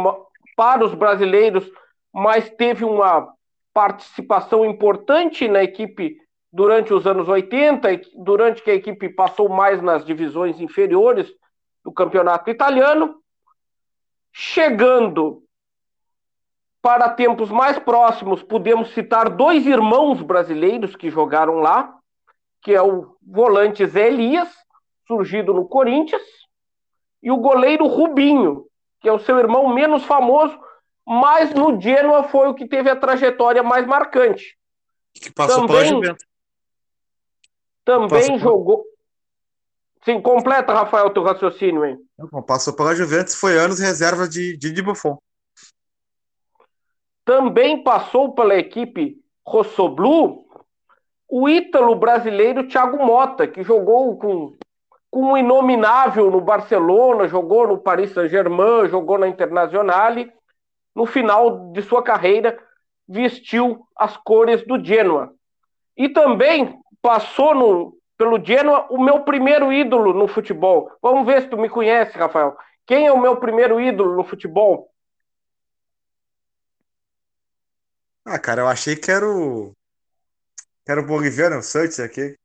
[0.57, 1.69] para os brasileiros,
[2.13, 3.35] mas teve uma
[3.73, 6.17] participação importante na equipe
[6.53, 11.33] durante os anos 80, durante que a equipe passou mais nas divisões inferiores
[11.85, 13.17] do campeonato italiano,
[14.33, 15.43] chegando
[16.83, 21.95] para tempos mais próximos, podemos citar dois irmãos brasileiros que jogaram lá,
[22.63, 24.49] que é o volante Zé Elias,
[25.07, 26.23] surgido no Corinthians,
[27.23, 28.65] e o goleiro Rubinho,
[29.01, 30.59] que é o seu irmão menos famoso,
[31.13, 34.57] mas no Genoa foi o que teve a trajetória mais marcante.
[35.13, 36.27] Que passou também, pela Juventus.
[37.85, 38.85] Também passou jogou.
[40.05, 41.99] Sim, completa, Rafael, teu raciocínio, hein?
[42.47, 45.19] Passou pela Juventus, foi anos reserva de, de, de Buffon.
[47.25, 50.47] Também passou pela equipe Rossoblu
[51.29, 54.57] o ítalo brasileiro Thiago Mota, que jogou com,
[55.11, 60.33] com o inominável no Barcelona, jogou no Paris Saint-Germain, jogou na Internazionale.
[60.95, 62.59] No final de sua carreira,
[63.09, 65.35] vestiu as cores do Genoa.
[65.97, 70.91] E também passou no, pelo Genoa, o meu primeiro ídolo no futebol.
[71.03, 72.57] Vamos ver se tu me conhece, Rafael.
[72.87, 74.91] Quem é o meu primeiro ídolo no futebol?
[78.25, 79.73] Ah, cara, eu achei que era o.
[80.85, 82.37] Que era o boliviano, o Santos aqui.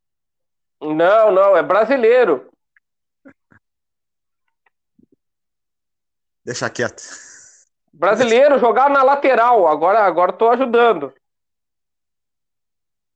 [0.82, 2.50] Não, não, é brasileiro.
[6.44, 7.04] Deixa quieto.
[7.96, 9.68] Brasileiro, jogar na lateral.
[9.68, 11.14] Agora, agora tô ajudando.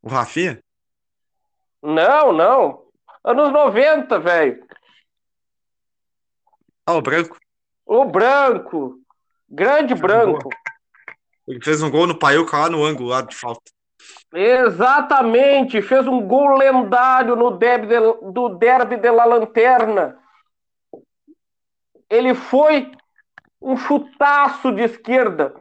[0.02, 0.63] O Rafinha?
[1.82, 2.86] Não, não.
[3.24, 4.65] Anos 90, velho.
[6.86, 7.38] Ah, o branco.
[7.86, 9.00] O branco.
[9.50, 10.50] Grande branco.
[11.46, 13.72] Ele fez um gol no Paiuca lá no ângulo, lá de falta.
[14.34, 18.00] Exatamente, fez um gol lendário no derby de,
[18.32, 20.18] do derby de la Lanterna.
[22.10, 22.92] Ele foi
[23.62, 25.54] um chutaço de esquerda.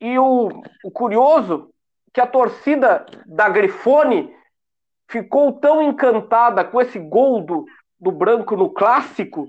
[0.00, 0.48] E o,
[0.84, 1.70] o curioso
[2.12, 4.34] que a torcida da Grifone
[5.08, 7.64] ficou tão encantada com esse gol do,
[7.98, 9.48] do branco no clássico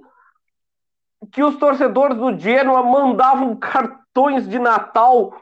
[1.31, 5.35] que os torcedores do Genoa mandavam cartões de Natal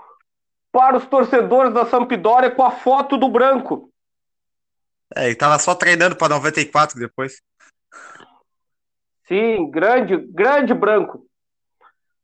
[0.71, 3.89] para os torcedores da Sampdoria com a foto do branco.
[5.15, 7.41] É, ele tava só treinando para 94 depois.
[9.27, 11.25] Sim, grande, grande branco.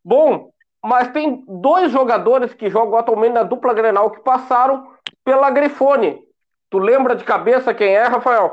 [0.04, 0.52] Bom,
[0.84, 4.92] mas tem dois jogadores que jogam atualmente na dupla Grenal que passaram
[5.24, 6.20] pela Grifone.
[6.70, 8.52] Tu lembra de cabeça quem é, Rafael?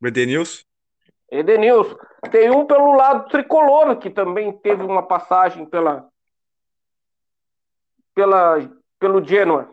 [0.00, 0.64] O Edenilson?
[1.30, 1.96] Edenilson.
[2.30, 6.08] Tem um pelo lado tricolor, que também teve uma passagem pela,
[8.14, 9.68] pela, pelo Genoa.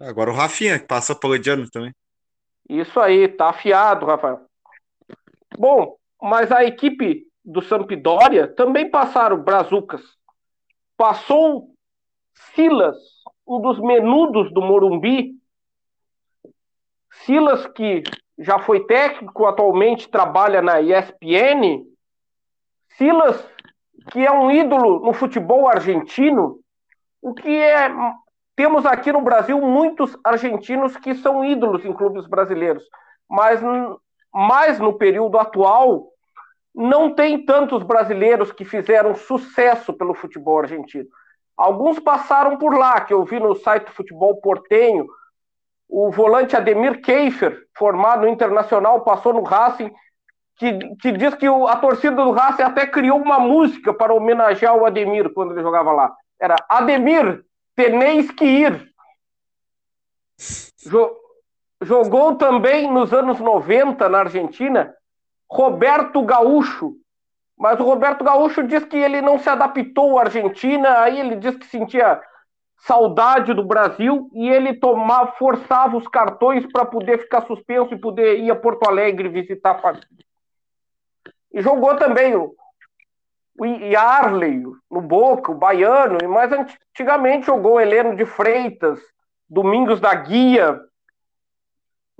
[0.00, 1.94] Agora o Rafinha, que passou pelo Genoa também.
[2.68, 4.40] Isso aí, tá afiado, Rafael.
[5.56, 10.02] Bom, mas a equipe do Sampdoria também passaram Brazucas.
[10.96, 11.74] Passou
[12.54, 12.96] Silas,
[13.46, 15.32] um dos menudos do Morumbi.
[17.24, 18.02] Silas, que
[18.38, 21.84] já foi técnico, atualmente trabalha na ESPN.
[22.96, 23.44] Silas,
[24.10, 26.60] que é um ídolo no futebol argentino,
[27.20, 27.88] o que é.
[28.56, 32.84] Temos aqui no Brasil muitos argentinos que são ídolos em clubes brasileiros,
[33.28, 33.60] mas
[34.32, 36.13] mais no período atual
[36.74, 41.08] não tem tantos brasileiros que fizeram sucesso pelo futebol argentino.
[41.56, 45.06] Alguns passaram por lá, que eu vi no site Futebol Portenho,
[45.88, 49.92] o volante Ademir Keifer, formado no Internacional, passou no Racing,
[50.56, 54.74] que, que diz que o, a torcida do Racing até criou uma música para homenagear
[54.74, 56.12] o Ademir quando ele jogava lá.
[56.40, 57.44] Era Ademir,
[57.76, 58.92] tenéis que ir.
[60.84, 61.16] Jo,
[61.80, 64.92] jogou também nos anos 90 na Argentina
[65.50, 66.96] Roberto Gaúcho.
[67.56, 71.56] Mas o Roberto Gaúcho diz que ele não se adaptou à Argentina, aí ele diz
[71.56, 72.20] que sentia
[72.78, 78.40] saudade do Brasil e ele tomava, forçava os cartões para poder ficar suspenso e poder
[78.40, 80.06] ir a Porto Alegre visitar a família.
[81.52, 82.54] E jogou também o,
[83.58, 89.00] o Yarley no Boca, o Baiano, e mais antigamente jogou Heleno de Freitas,
[89.48, 90.80] Domingos da Guia.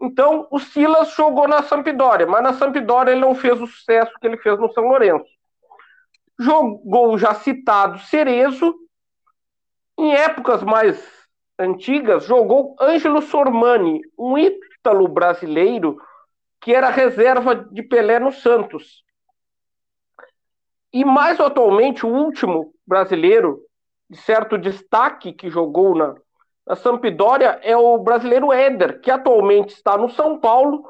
[0.01, 4.27] Então, o Silas jogou na Sampdoria, mas na Sampdoria ele não fez o sucesso que
[4.27, 5.25] ele fez no São Lourenço.
[6.39, 8.75] Jogou o já citado Cerezo,
[9.97, 11.01] em épocas mais
[11.59, 16.01] antigas, jogou Ângelo Sormani, um ítalo brasileiro
[16.61, 19.05] que era reserva de Pelé no Santos.
[20.93, 23.61] E mais atualmente, o último brasileiro
[24.09, 26.15] de certo destaque que jogou na,
[26.67, 30.85] na Sampdoria é o brasileiro Éder, que atualmente está no São Paulo,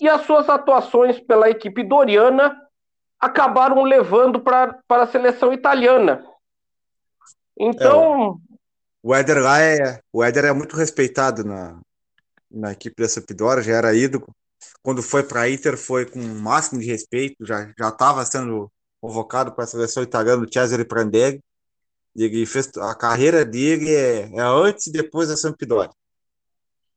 [0.00, 2.56] e as suas atuações pela equipe doriana
[3.20, 6.24] acabaram levando para a seleção italiana.
[7.56, 8.40] Então.
[8.50, 8.54] É,
[9.02, 10.00] o Éder lá é.
[10.12, 11.78] O Éder é muito respeitado na,
[12.50, 14.26] na equipe da Sampdoria, já era ídolo.
[14.82, 19.52] Quando foi para a Inter, foi com o máximo de respeito, já estava sendo convocado
[19.52, 21.40] para a seleção italiana do Cesare Prandelli.
[22.14, 25.90] Ele fez a carreira dele é, é antes e depois da Sampdoria.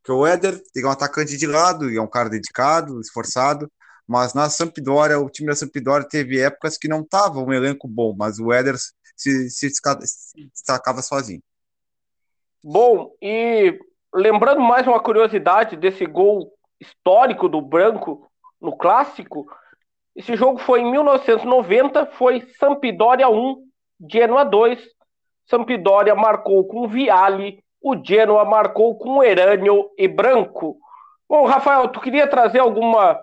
[0.02, 3.72] Porque o Éder é um atacante de lado, é um cara dedicado, esforçado,
[4.08, 8.14] mas na Sampdoria, o time da Sampdoria teve épocas que não estava um elenco bom,
[8.16, 8.76] mas o Éder
[9.16, 9.72] se, se
[10.54, 11.42] destacava sozinho.
[12.64, 13.80] Bom, e
[14.14, 18.30] lembrando mais uma curiosidade desse gol histórico do Branco
[18.62, 19.48] no clássico,
[20.16, 23.68] esse jogo foi em 1990, foi Sampdoria 1,
[24.10, 24.95] Genoa 2.
[25.48, 30.78] Sampdoria marcou com Viale, o Genoa marcou com Erânio e Branco.
[31.30, 33.20] Bom, Rafael, tu queria trazer alguma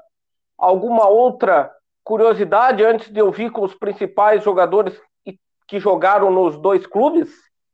[0.57, 1.73] alguma outra
[2.05, 4.95] curiosidade antes de eu vir com os principais jogadores
[5.67, 7.31] que jogaram nos dois clubes?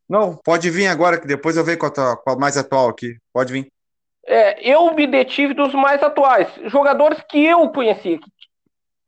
[0.09, 3.19] Não, pode vir agora, que depois eu venho com a, com a mais atual aqui.
[3.33, 3.71] Pode vir.
[4.27, 6.49] É, eu me detive dos mais atuais.
[6.65, 8.19] Jogadores que eu conheci.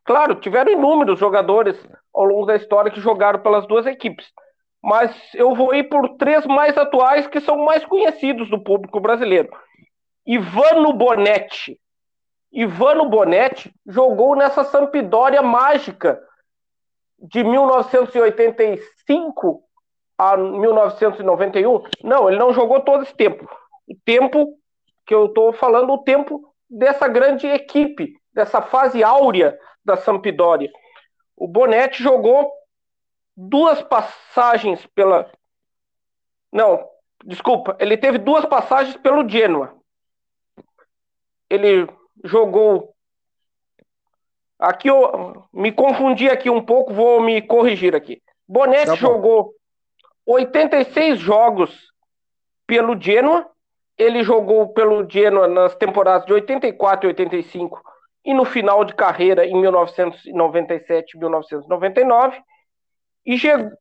[0.05, 1.77] Claro, tiveram inúmeros jogadores
[2.13, 4.27] ao longo da história que jogaram pelas duas equipes.
[4.83, 9.51] Mas eu vou ir por três mais atuais que são mais conhecidos do público brasileiro.
[10.27, 11.79] Ivano Bonetti.
[12.53, 16.21] Ivano Bonetti jogou nessa Sampdoria mágica
[17.19, 19.63] de 1985
[20.17, 21.83] a 1991.
[22.03, 23.49] Não, ele não jogou todo esse tempo.
[23.89, 24.59] O tempo
[25.07, 30.71] que eu estou falando, o tempo dessa grande equipe, dessa fase áurea da Sampdoria.
[31.37, 32.51] O Bonetti jogou
[33.37, 35.31] duas passagens pela.
[36.53, 36.87] Não,
[37.25, 39.75] desculpa, ele teve duas passagens pelo Genoa.
[41.49, 41.89] Ele
[42.25, 42.95] jogou.
[44.59, 48.23] Aqui eu me confundi aqui um pouco, vou me corrigir aqui.
[48.47, 49.55] Bonetti tá jogou
[50.27, 51.93] 86 jogos
[52.67, 53.49] pelo Genoa.
[53.97, 57.83] Ele jogou pelo Genoa nas temporadas de 84 e 85
[58.25, 62.43] e no final de carreira em 1997 e 1999.
[63.25, 63.37] E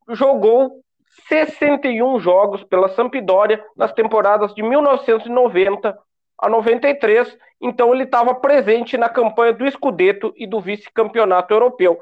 [0.08, 0.82] jogou
[1.28, 5.98] 61 jogos pela Sampdoria nas temporadas de 1990
[6.38, 7.36] a 93.
[7.60, 12.00] Então ele estava presente na campanha do Scudetto e do vice-campeonato europeu.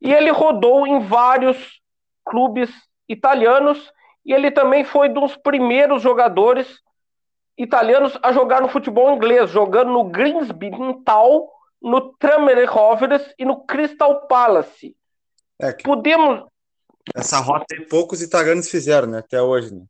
[0.00, 1.80] E ele rodou em vários
[2.24, 2.70] clubes
[3.08, 3.92] italianos
[4.24, 6.82] e ele também foi dos primeiros jogadores
[7.56, 10.70] italianos a jogar no futebol inglês, jogando no Greensby
[11.04, 11.50] Tal,
[11.80, 14.96] no Tranmere Rovers e no Crystal Palace.
[15.60, 15.84] É que...
[15.84, 16.44] Podemos
[17.14, 19.18] essa rota poucos italianos fizeram, né?
[19.18, 19.84] Até hoje, né?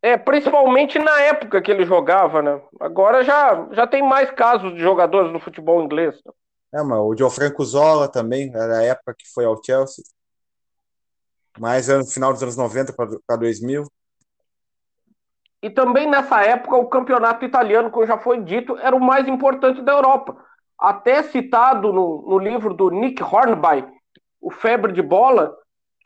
[0.00, 2.60] É, principalmente na época que ele jogava, né?
[2.78, 6.16] Agora já, já tem mais casos de jogadores no futebol inglês.
[6.72, 10.04] É, mas o Gianfranco Zola também, era a época que foi ao Chelsea.
[11.58, 12.92] Mais no final dos anos 90
[13.26, 13.84] para 2000.
[15.60, 19.82] E também nessa época, o campeonato italiano, como já foi dito, era o mais importante
[19.82, 20.36] da Europa.
[20.78, 23.84] Até citado no, no livro do Nick Hornby,
[24.40, 25.56] O Febre de Bola,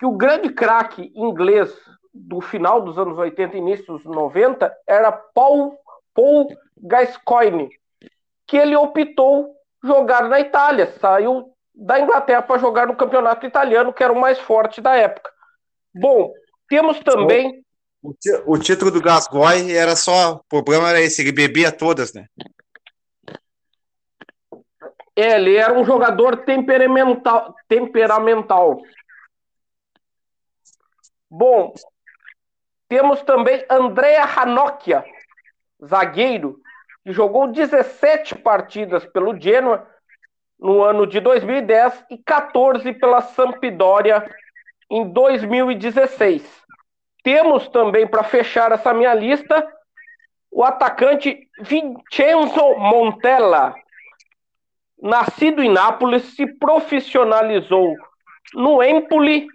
[0.02, 1.72] que o grande craque inglês
[2.12, 5.78] do final dos anos 80 e início dos 90 era Paul,
[6.12, 7.70] Paul Gascoigne,
[8.44, 14.02] que ele optou jogar na Itália, saiu da Inglaterra para jogar no campeonato italiano, que
[14.02, 15.30] era o mais forte da época.
[15.94, 16.32] Bom,
[16.68, 17.62] temos também.
[18.02, 18.12] O,
[18.46, 20.34] o título do Gascoigne era só.
[20.34, 22.26] O problema era esse, ele bebia todas, né?
[25.14, 27.54] É, ele era um jogador temperamental.
[27.68, 28.82] temperamental.
[31.34, 31.72] Bom,
[32.90, 35.02] temos também Andrea Ranocchia,
[35.82, 36.60] zagueiro,
[37.02, 39.88] que jogou 17 partidas pelo Genoa
[40.60, 44.28] no ano de 2010 e 14 pela Sampdoria
[44.90, 46.44] em 2016.
[47.24, 49.66] Temos também, para fechar essa minha lista,
[50.50, 53.74] o atacante Vincenzo Montella,
[55.00, 57.96] nascido em Nápoles, se profissionalizou
[58.52, 59.46] no Empoli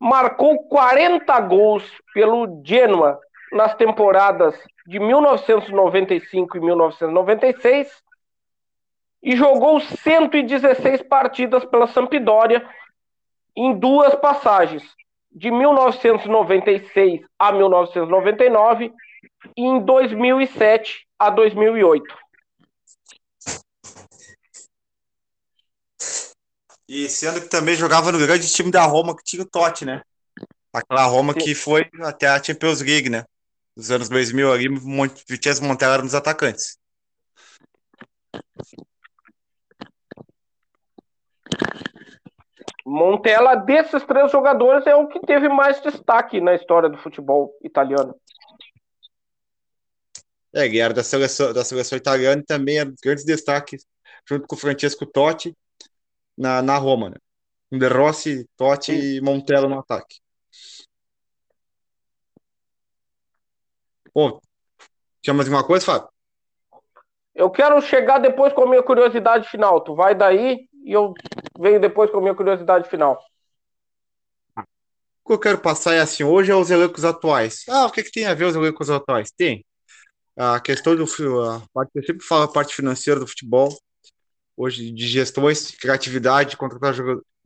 [0.00, 1.84] marcou 40 gols
[2.14, 3.18] pelo Genoa
[3.52, 4.54] nas temporadas
[4.86, 8.02] de 1995 e 1996
[9.22, 12.64] e jogou 116 partidas pela Sampdoria
[13.56, 14.84] em duas passagens,
[15.32, 18.92] de 1996 a 1999
[19.56, 22.27] e em 2007 a 2008.
[26.88, 30.00] E sendo que também jogava no grande time da Roma que tinha o Totti, né?
[30.72, 31.40] Aquela Roma Sim.
[31.40, 33.24] que foi até a Champions League, né?
[33.76, 34.68] Nos anos 2000 ali,
[35.28, 36.78] Vitesse Montella era nos atacantes.
[42.86, 48.18] Montella, desses três jogadores, é o que teve mais destaque na história do futebol italiano.
[50.54, 53.84] É, ele era da seleção, da seleção italiana e também era grandes destaques,
[54.26, 55.54] junto com o Francesco Totti
[56.38, 57.16] na, na Roma, né?
[57.68, 59.16] Com De Rossi, Totti Sim.
[59.16, 60.20] e Montella no ataque.
[64.14, 64.40] Pô,
[65.20, 66.08] tinha mais alguma coisa, Fábio?
[67.34, 69.80] Eu quero chegar depois com a minha curiosidade final.
[69.82, 71.12] Tu vai daí e eu
[71.58, 73.18] venho depois com a minha curiosidade final.
[74.56, 77.64] O que eu quero passar é assim, hoje é os elencos atuais.
[77.68, 79.30] Ah, o que, que tem a ver os elencos atuais?
[79.30, 79.64] Tem.
[80.36, 81.04] A questão do.
[81.42, 83.76] A parte, eu sempre falo a parte financeira do futebol
[84.58, 86.92] hoje de gestões, criatividade, contratar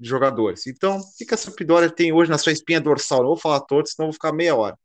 [0.01, 0.67] jogadores.
[0.67, 3.19] Então, o que a Sampdoria tem hoje na sua espinha dorsal?
[3.19, 4.79] Não vou falar todos, senão vou ficar meia hora.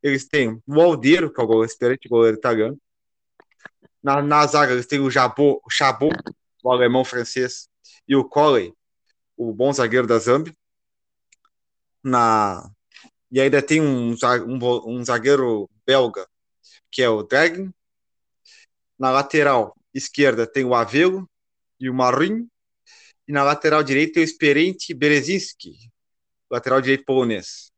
[0.00, 2.78] Eles têm o Aldeiro, que é o goleiro experiente, goleiro italiano.
[4.00, 6.14] Na, na zaga, eles têm o Jabot, o Chabot,
[6.62, 7.68] o alemão francês,
[8.06, 8.72] e o Colley,
[9.36, 10.54] o bom zagueiro da Zâmbia.
[12.04, 12.70] Na,
[13.32, 16.24] e ainda tem um, um, um zagueiro belga,
[16.88, 17.68] que é o Dragon.
[18.96, 21.28] Na lateral, esquerda tem o Avelo
[21.80, 22.48] e o Marin.
[23.26, 25.90] E na lateral direita tem o Esperente Berezinski,
[26.50, 27.72] lateral direito polonês.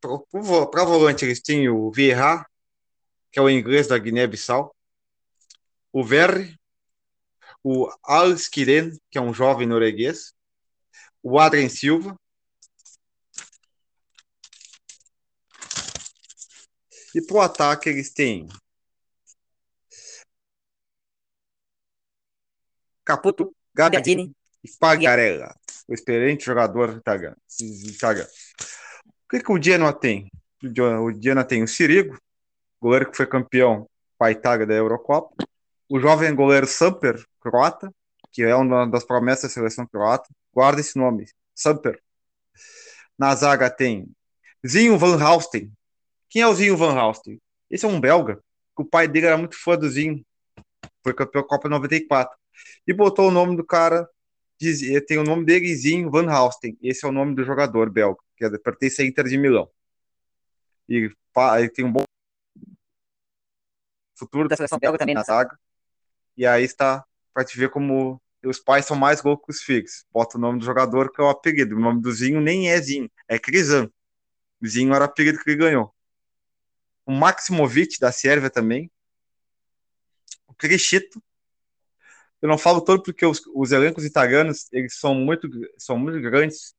[0.00, 2.46] Para volante, eles têm o Vieira,
[3.30, 4.74] que é o inglês da Guiné-Bissau,
[5.92, 6.56] o Verre,
[7.62, 10.32] o Alskiren, que é um jovem norueguês,
[11.22, 12.18] o Adrien Silva,
[17.14, 18.46] e para o ataque eles têm
[23.06, 24.34] Caputo Gattini
[24.64, 25.54] e Pagarella,
[25.86, 27.36] o experiente jogador italiano.
[28.96, 30.28] O que, que o Genoa tem?
[30.60, 32.18] O Genoa tem o Sirigo,
[32.82, 33.88] goleiro que foi campeão
[34.18, 35.36] com a Itália da Eurocopa,
[35.88, 37.92] o jovem goleiro Samper, croata,
[38.32, 40.28] que é uma das promessas da seleção croata.
[40.52, 42.02] Guarda esse nome, Samper.
[43.16, 44.10] Na zaga tem
[44.66, 45.72] Zinho Van Hausten.
[46.28, 47.40] Quem é o Zinho Van Hausten?
[47.70, 48.40] Esse é um belga,
[48.74, 50.24] que o pai dele era muito fã do Zinho.
[51.04, 52.36] Foi campeão da Copa 94
[52.86, 54.08] e botou o nome do cara
[54.58, 56.76] diz, eh, tem o nome dele, Zinho Van Hausten.
[56.82, 59.70] Esse é o nome do jogador belga, que é, pertence à Inter de Milão.
[60.88, 61.10] E
[61.74, 62.04] tem um bom
[64.14, 65.58] futuro da seleção belga também na zaga.
[66.36, 67.04] E aí está
[67.34, 70.06] para te ver como os pais são mais loucos que os filhos.
[70.10, 71.76] Bota o nome do jogador que é o apelido.
[71.76, 73.90] O nome do Zinho nem é Zinho, é Crisan.
[74.64, 75.94] Zinho era o apelido que ele ganhou.
[77.04, 78.90] O Maximovic da Sérvia também.
[80.46, 81.22] O Crichito.
[82.40, 86.74] Eu não falo todo porque os, os elencos italianos eles são muito, são muito grandes.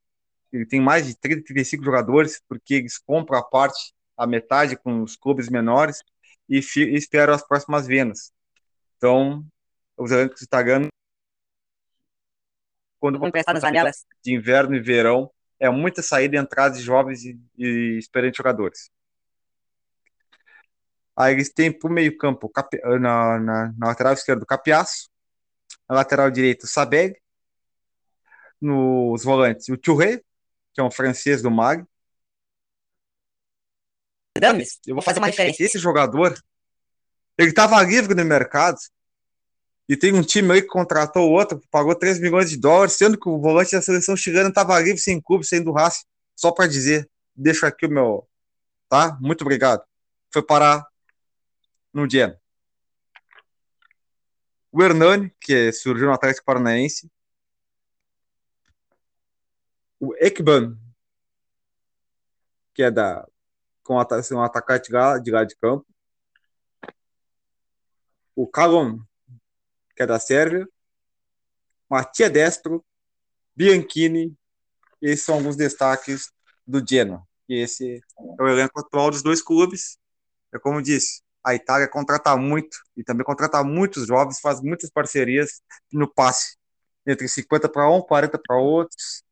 [0.51, 5.01] Ele tem mais de 30, 35 jogadores, porque eles compram a parte, a metade com
[5.01, 6.03] os clubes menores
[6.47, 8.31] e, e esperam as próximas vendas.
[8.97, 9.45] Então,
[9.97, 10.89] os elencos italianos
[12.99, 16.81] quando vão prestar nas janelas de inverno e verão, é muita saída e entrada de
[16.81, 18.89] jovens e, e experientes jogadores.
[21.15, 22.51] Aí eles têm para o meio-campo,
[22.99, 25.09] na, na, na, lateral esquerda, o Capiaço,
[25.89, 27.15] na lateral direita, o Sabeg,
[28.59, 30.21] nos volantes, o Touré,
[30.73, 31.85] que é um francês do Mag.
[34.85, 35.63] Eu vou fazer uma referência.
[35.63, 36.37] Esse jogador,
[37.37, 38.77] ele estava livre no mercado,
[39.89, 43.29] e tem um time aí que contratou outro, pagou 3 milhões de dólares, sendo que
[43.29, 46.03] o volante da seleção chilena estava livre, sem clube, sem do Racing.
[46.35, 48.27] Só para dizer, deixo aqui o meu.
[48.89, 49.17] Tá?
[49.21, 49.81] Muito obrigado.
[50.31, 50.85] Foi parar
[51.93, 52.37] no Genoa.
[54.71, 57.09] O Hernani, que surgiu no Atlético Paranaense.
[59.99, 60.77] O Ekban,
[62.73, 63.27] que é da
[63.83, 64.91] com um atacante
[65.23, 65.87] de lá de campo.
[68.35, 68.99] O Calon,
[69.95, 70.67] que é da Sérvia,
[71.89, 72.85] Matia Destro,
[73.55, 74.37] Bianchini,
[75.01, 76.31] esses são alguns destaques
[76.67, 77.25] do Genoa.
[77.47, 78.03] E esse
[78.39, 79.97] é o elenco atual dos dois clubes.
[80.53, 85.61] É como disse, a Itália contrata muito e também contrata muitos jovens, faz muitas parcerias
[85.89, 86.57] no passe,
[87.05, 89.23] entre 50 para um, 40 para outros,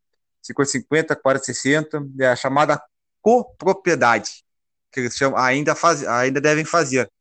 [0.42, 2.82] 50, 50, 40, 60, é a chamada
[3.22, 4.46] copropriedade,
[4.94, 7.12] que eles chamam, ainda, faz, ainda devem fazer.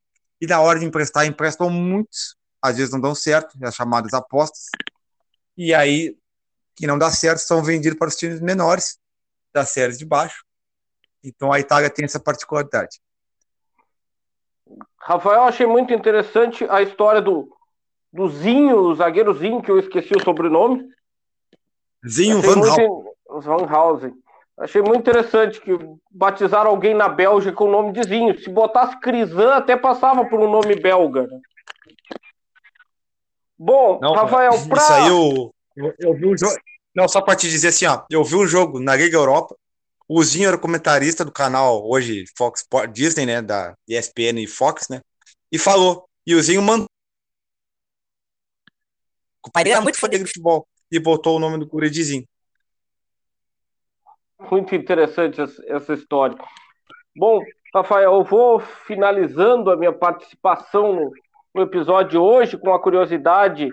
[0.40, 4.68] E na hora de emprestar, emprestam muitos às vezes não dão certo, as chamadas apostas,
[5.56, 6.16] e aí,
[6.76, 8.96] que não dá certo, são vendidos para os times menores
[9.52, 10.44] das séries de baixo.
[11.22, 13.00] Então a Itália tem essa particularidade.
[14.98, 17.48] Rafael, achei muito interessante a história do,
[18.12, 20.88] do Zinho, o zagueiro Zinho, que eu esqueci o sobrenome.
[22.06, 24.14] Zinho Van, muito, Van Hausen.
[24.56, 25.76] Achei muito interessante que
[26.10, 28.38] batizaram alguém na Bélgica com o nome de Zinho.
[28.38, 31.26] Se botasse Crisan, até passava por um nome belga.
[31.26, 31.40] Né?
[33.58, 34.78] Bom, não, Rafael, pra...
[34.78, 36.54] Isso aí eu, eu, eu vi um jogo.
[36.94, 39.56] Não, só para te dizer assim, ó, eu vi um jogo na Liga Europa.
[40.08, 45.00] O Zinho era comentarista do canal hoje Fox Disney, né, da ESPN e Fox, né?
[45.50, 46.06] E falou.
[46.26, 46.86] E o Zinho mandou.
[49.46, 52.26] O pai dele era muito fã de futebol e botou o nome do Curitizinho.
[54.50, 56.36] Muito interessante essa história.
[57.16, 57.40] Bom,
[57.74, 61.12] Rafael, eu vou finalizando a minha participação no,
[61.54, 63.68] no episódio de hoje com uma curiosidade,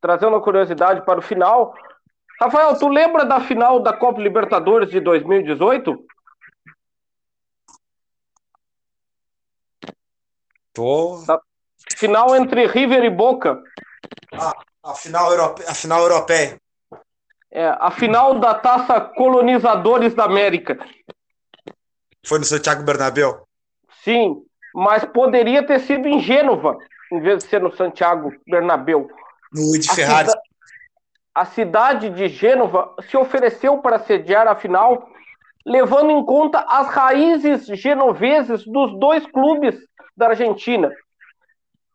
[0.00, 1.74] trazendo uma curiosidade para o final.
[2.40, 6.04] Rafael, tu lembra da final da Copa Libertadores de 2018?
[10.72, 11.22] Tô.
[11.96, 13.60] final entre River e Boca.
[14.32, 15.62] Ah, a final, europe...
[15.66, 16.60] a final europeia.
[17.50, 20.78] É, a final da taça Colonizadores da América.
[22.24, 23.46] Foi no Santiago Bernabéu?
[24.02, 26.78] Sim mas poderia ter sido em Gênova,
[27.12, 29.08] em vez de ser no Santiago Bernabéu.
[29.52, 30.28] No de Ferrari.
[30.28, 30.40] Cida...
[31.34, 35.08] A cidade de Gênova se ofereceu para sediar a final,
[35.64, 39.78] levando em conta as raízes genoveses dos dois clubes
[40.16, 40.90] da Argentina.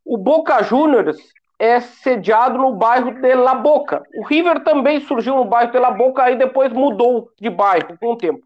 [0.06, 1.18] O Boca Juniors
[1.60, 4.04] é sediado no bairro de La Boca.
[4.16, 8.14] O River também surgiu no bairro de La Boca, aí depois mudou de bairro com
[8.14, 8.42] o tempo.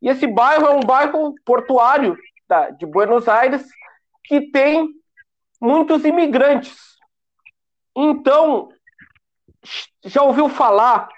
[0.00, 2.16] E esse bairro é um bairro portuário
[2.78, 3.66] de Buenos Aires
[4.24, 4.88] que tem
[5.60, 6.76] muitos imigrantes.
[7.96, 8.68] Então,
[10.04, 11.08] já ouviu falar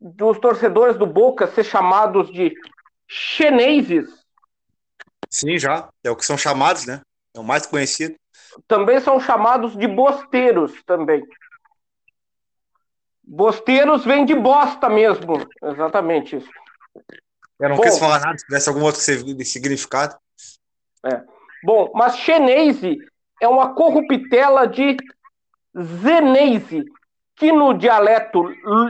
[0.00, 2.54] dos torcedores do Boca ser chamados de
[3.08, 4.08] chineses?
[5.30, 5.88] Sim, já.
[6.04, 7.00] É o que são chamados, né?
[7.34, 8.16] É o mais conhecido.
[8.66, 11.22] Também são chamados de bosteiros também.
[13.22, 15.46] Bosteiros vem de bosta mesmo.
[15.62, 16.50] Exatamente isso.
[17.58, 20.16] Eu não Bom, quis falar nada, se tivesse algum outro significado.
[21.04, 21.22] É.
[21.64, 22.98] Bom, mas chenese
[23.40, 24.96] é uma corruptela de
[25.76, 26.84] zenese,
[27.36, 28.48] que no dialeto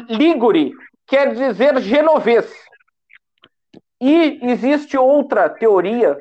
[0.09, 0.72] ligure
[1.07, 2.53] quer dizer genovês.
[4.01, 6.16] E existe outra teoria,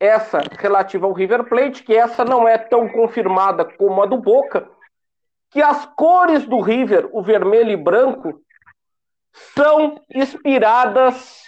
[0.00, 4.68] essa relativa ao River Plate, que essa não é tão confirmada como a do Boca,
[5.50, 8.40] que as cores do River, o vermelho e branco,
[9.54, 11.42] são inspiradas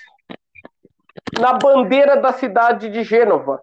[1.38, 3.60] na bandeira da cidade de Gênova.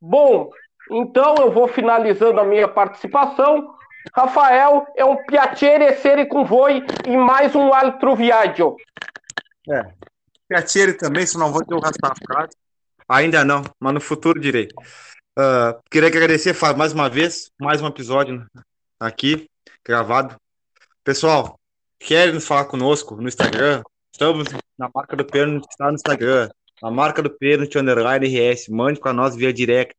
[0.00, 0.50] Bom,
[0.90, 3.74] então eu vou finalizando a minha participação.
[4.12, 8.76] Rafael, é um piacere essere com voi em mais um altro viaggio.
[9.70, 9.92] É,
[10.48, 12.50] piacere também, se não vou ter o Rastafari.
[13.08, 14.68] Ainda não, mas no futuro direi.
[15.38, 18.46] Uh, queria agradecer, Fábio, mais uma vez, mais um episódio
[19.00, 19.48] aqui,
[19.84, 20.36] gravado.
[21.02, 21.58] Pessoal,
[21.98, 23.82] querem falar conosco no Instagram?
[24.12, 24.46] Estamos
[24.78, 26.48] na marca do pênalti, está no Instagram.
[26.82, 28.68] A marca do pênalti, underline RS.
[28.68, 29.96] Mande para nós via direct.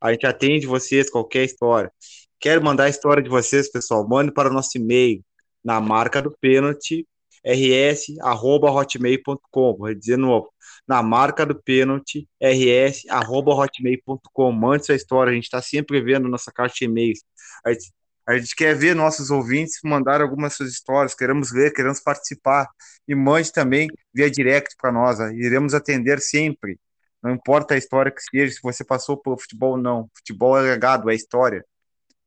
[0.00, 1.92] A gente atende vocês, qualquer história.
[2.40, 4.08] Quero mandar a história de vocês, pessoal?
[4.08, 5.22] Mande para o nosso e-mail,
[5.62, 7.06] na marca do pênalti,
[7.46, 9.76] rs.hotmail.com.
[9.76, 10.50] Vou dizer de novo,
[10.88, 14.52] na marca do pênalti, rs.hotmail.com.
[14.52, 17.22] Mande sua história, a gente está sempre vendo nossa caixa de e-mails.
[17.62, 17.92] A gente,
[18.26, 22.66] a gente quer ver nossos ouvintes mandar algumas suas histórias, queremos ver, queremos participar.
[23.06, 26.80] E mande também via direct para nós, iremos atender sempre.
[27.22, 30.08] Não importa a história que seja, se você passou pelo futebol ou não.
[30.16, 31.62] Futebol é legado, é história.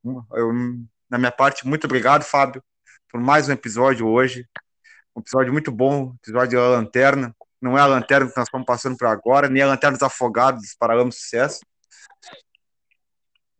[0.03, 0.53] Eu,
[1.09, 2.61] na minha parte, muito obrigado, Fábio,
[3.09, 4.45] por mais um episódio hoje.
[5.15, 7.33] Um episódio muito bom, episódio da Lanterna.
[7.61, 10.75] Não é a Lanterna que nós estamos passando por agora, nem a Lanterna dos Afogados
[10.77, 11.61] para Paralama Sucesso.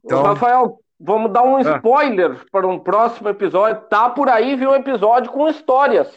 [0.04, 0.20] Então...
[0.20, 1.62] Ô, Rafael, vamos dar um ah.
[1.62, 3.82] spoiler para um próximo episódio.
[3.88, 6.10] Tá por aí, viu um episódio com histórias.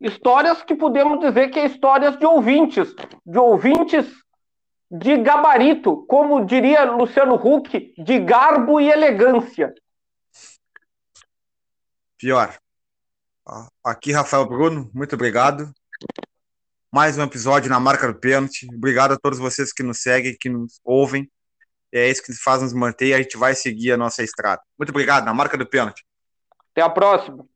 [0.00, 2.94] Histórias que podemos dizer que é histórias de ouvintes.
[3.26, 4.06] De ouvintes
[4.92, 9.72] de gabarito, como diria Luciano Huck, de garbo e elegância.
[12.18, 12.58] Pior.
[13.82, 15.72] Aqui, Rafael Bruno, muito obrigado.
[16.92, 18.66] Mais um episódio na marca do pênalti.
[18.74, 21.26] Obrigado a todos vocês que nos seguem, que nos ouvem.
[21.90, 24.60] É isso que faz nos manter e a gente vai seguir a nossa estrada.
[24.78, 26.04] Muito obrigado, na marca do pênalti.
[26.70, 27.46] Até a próxima.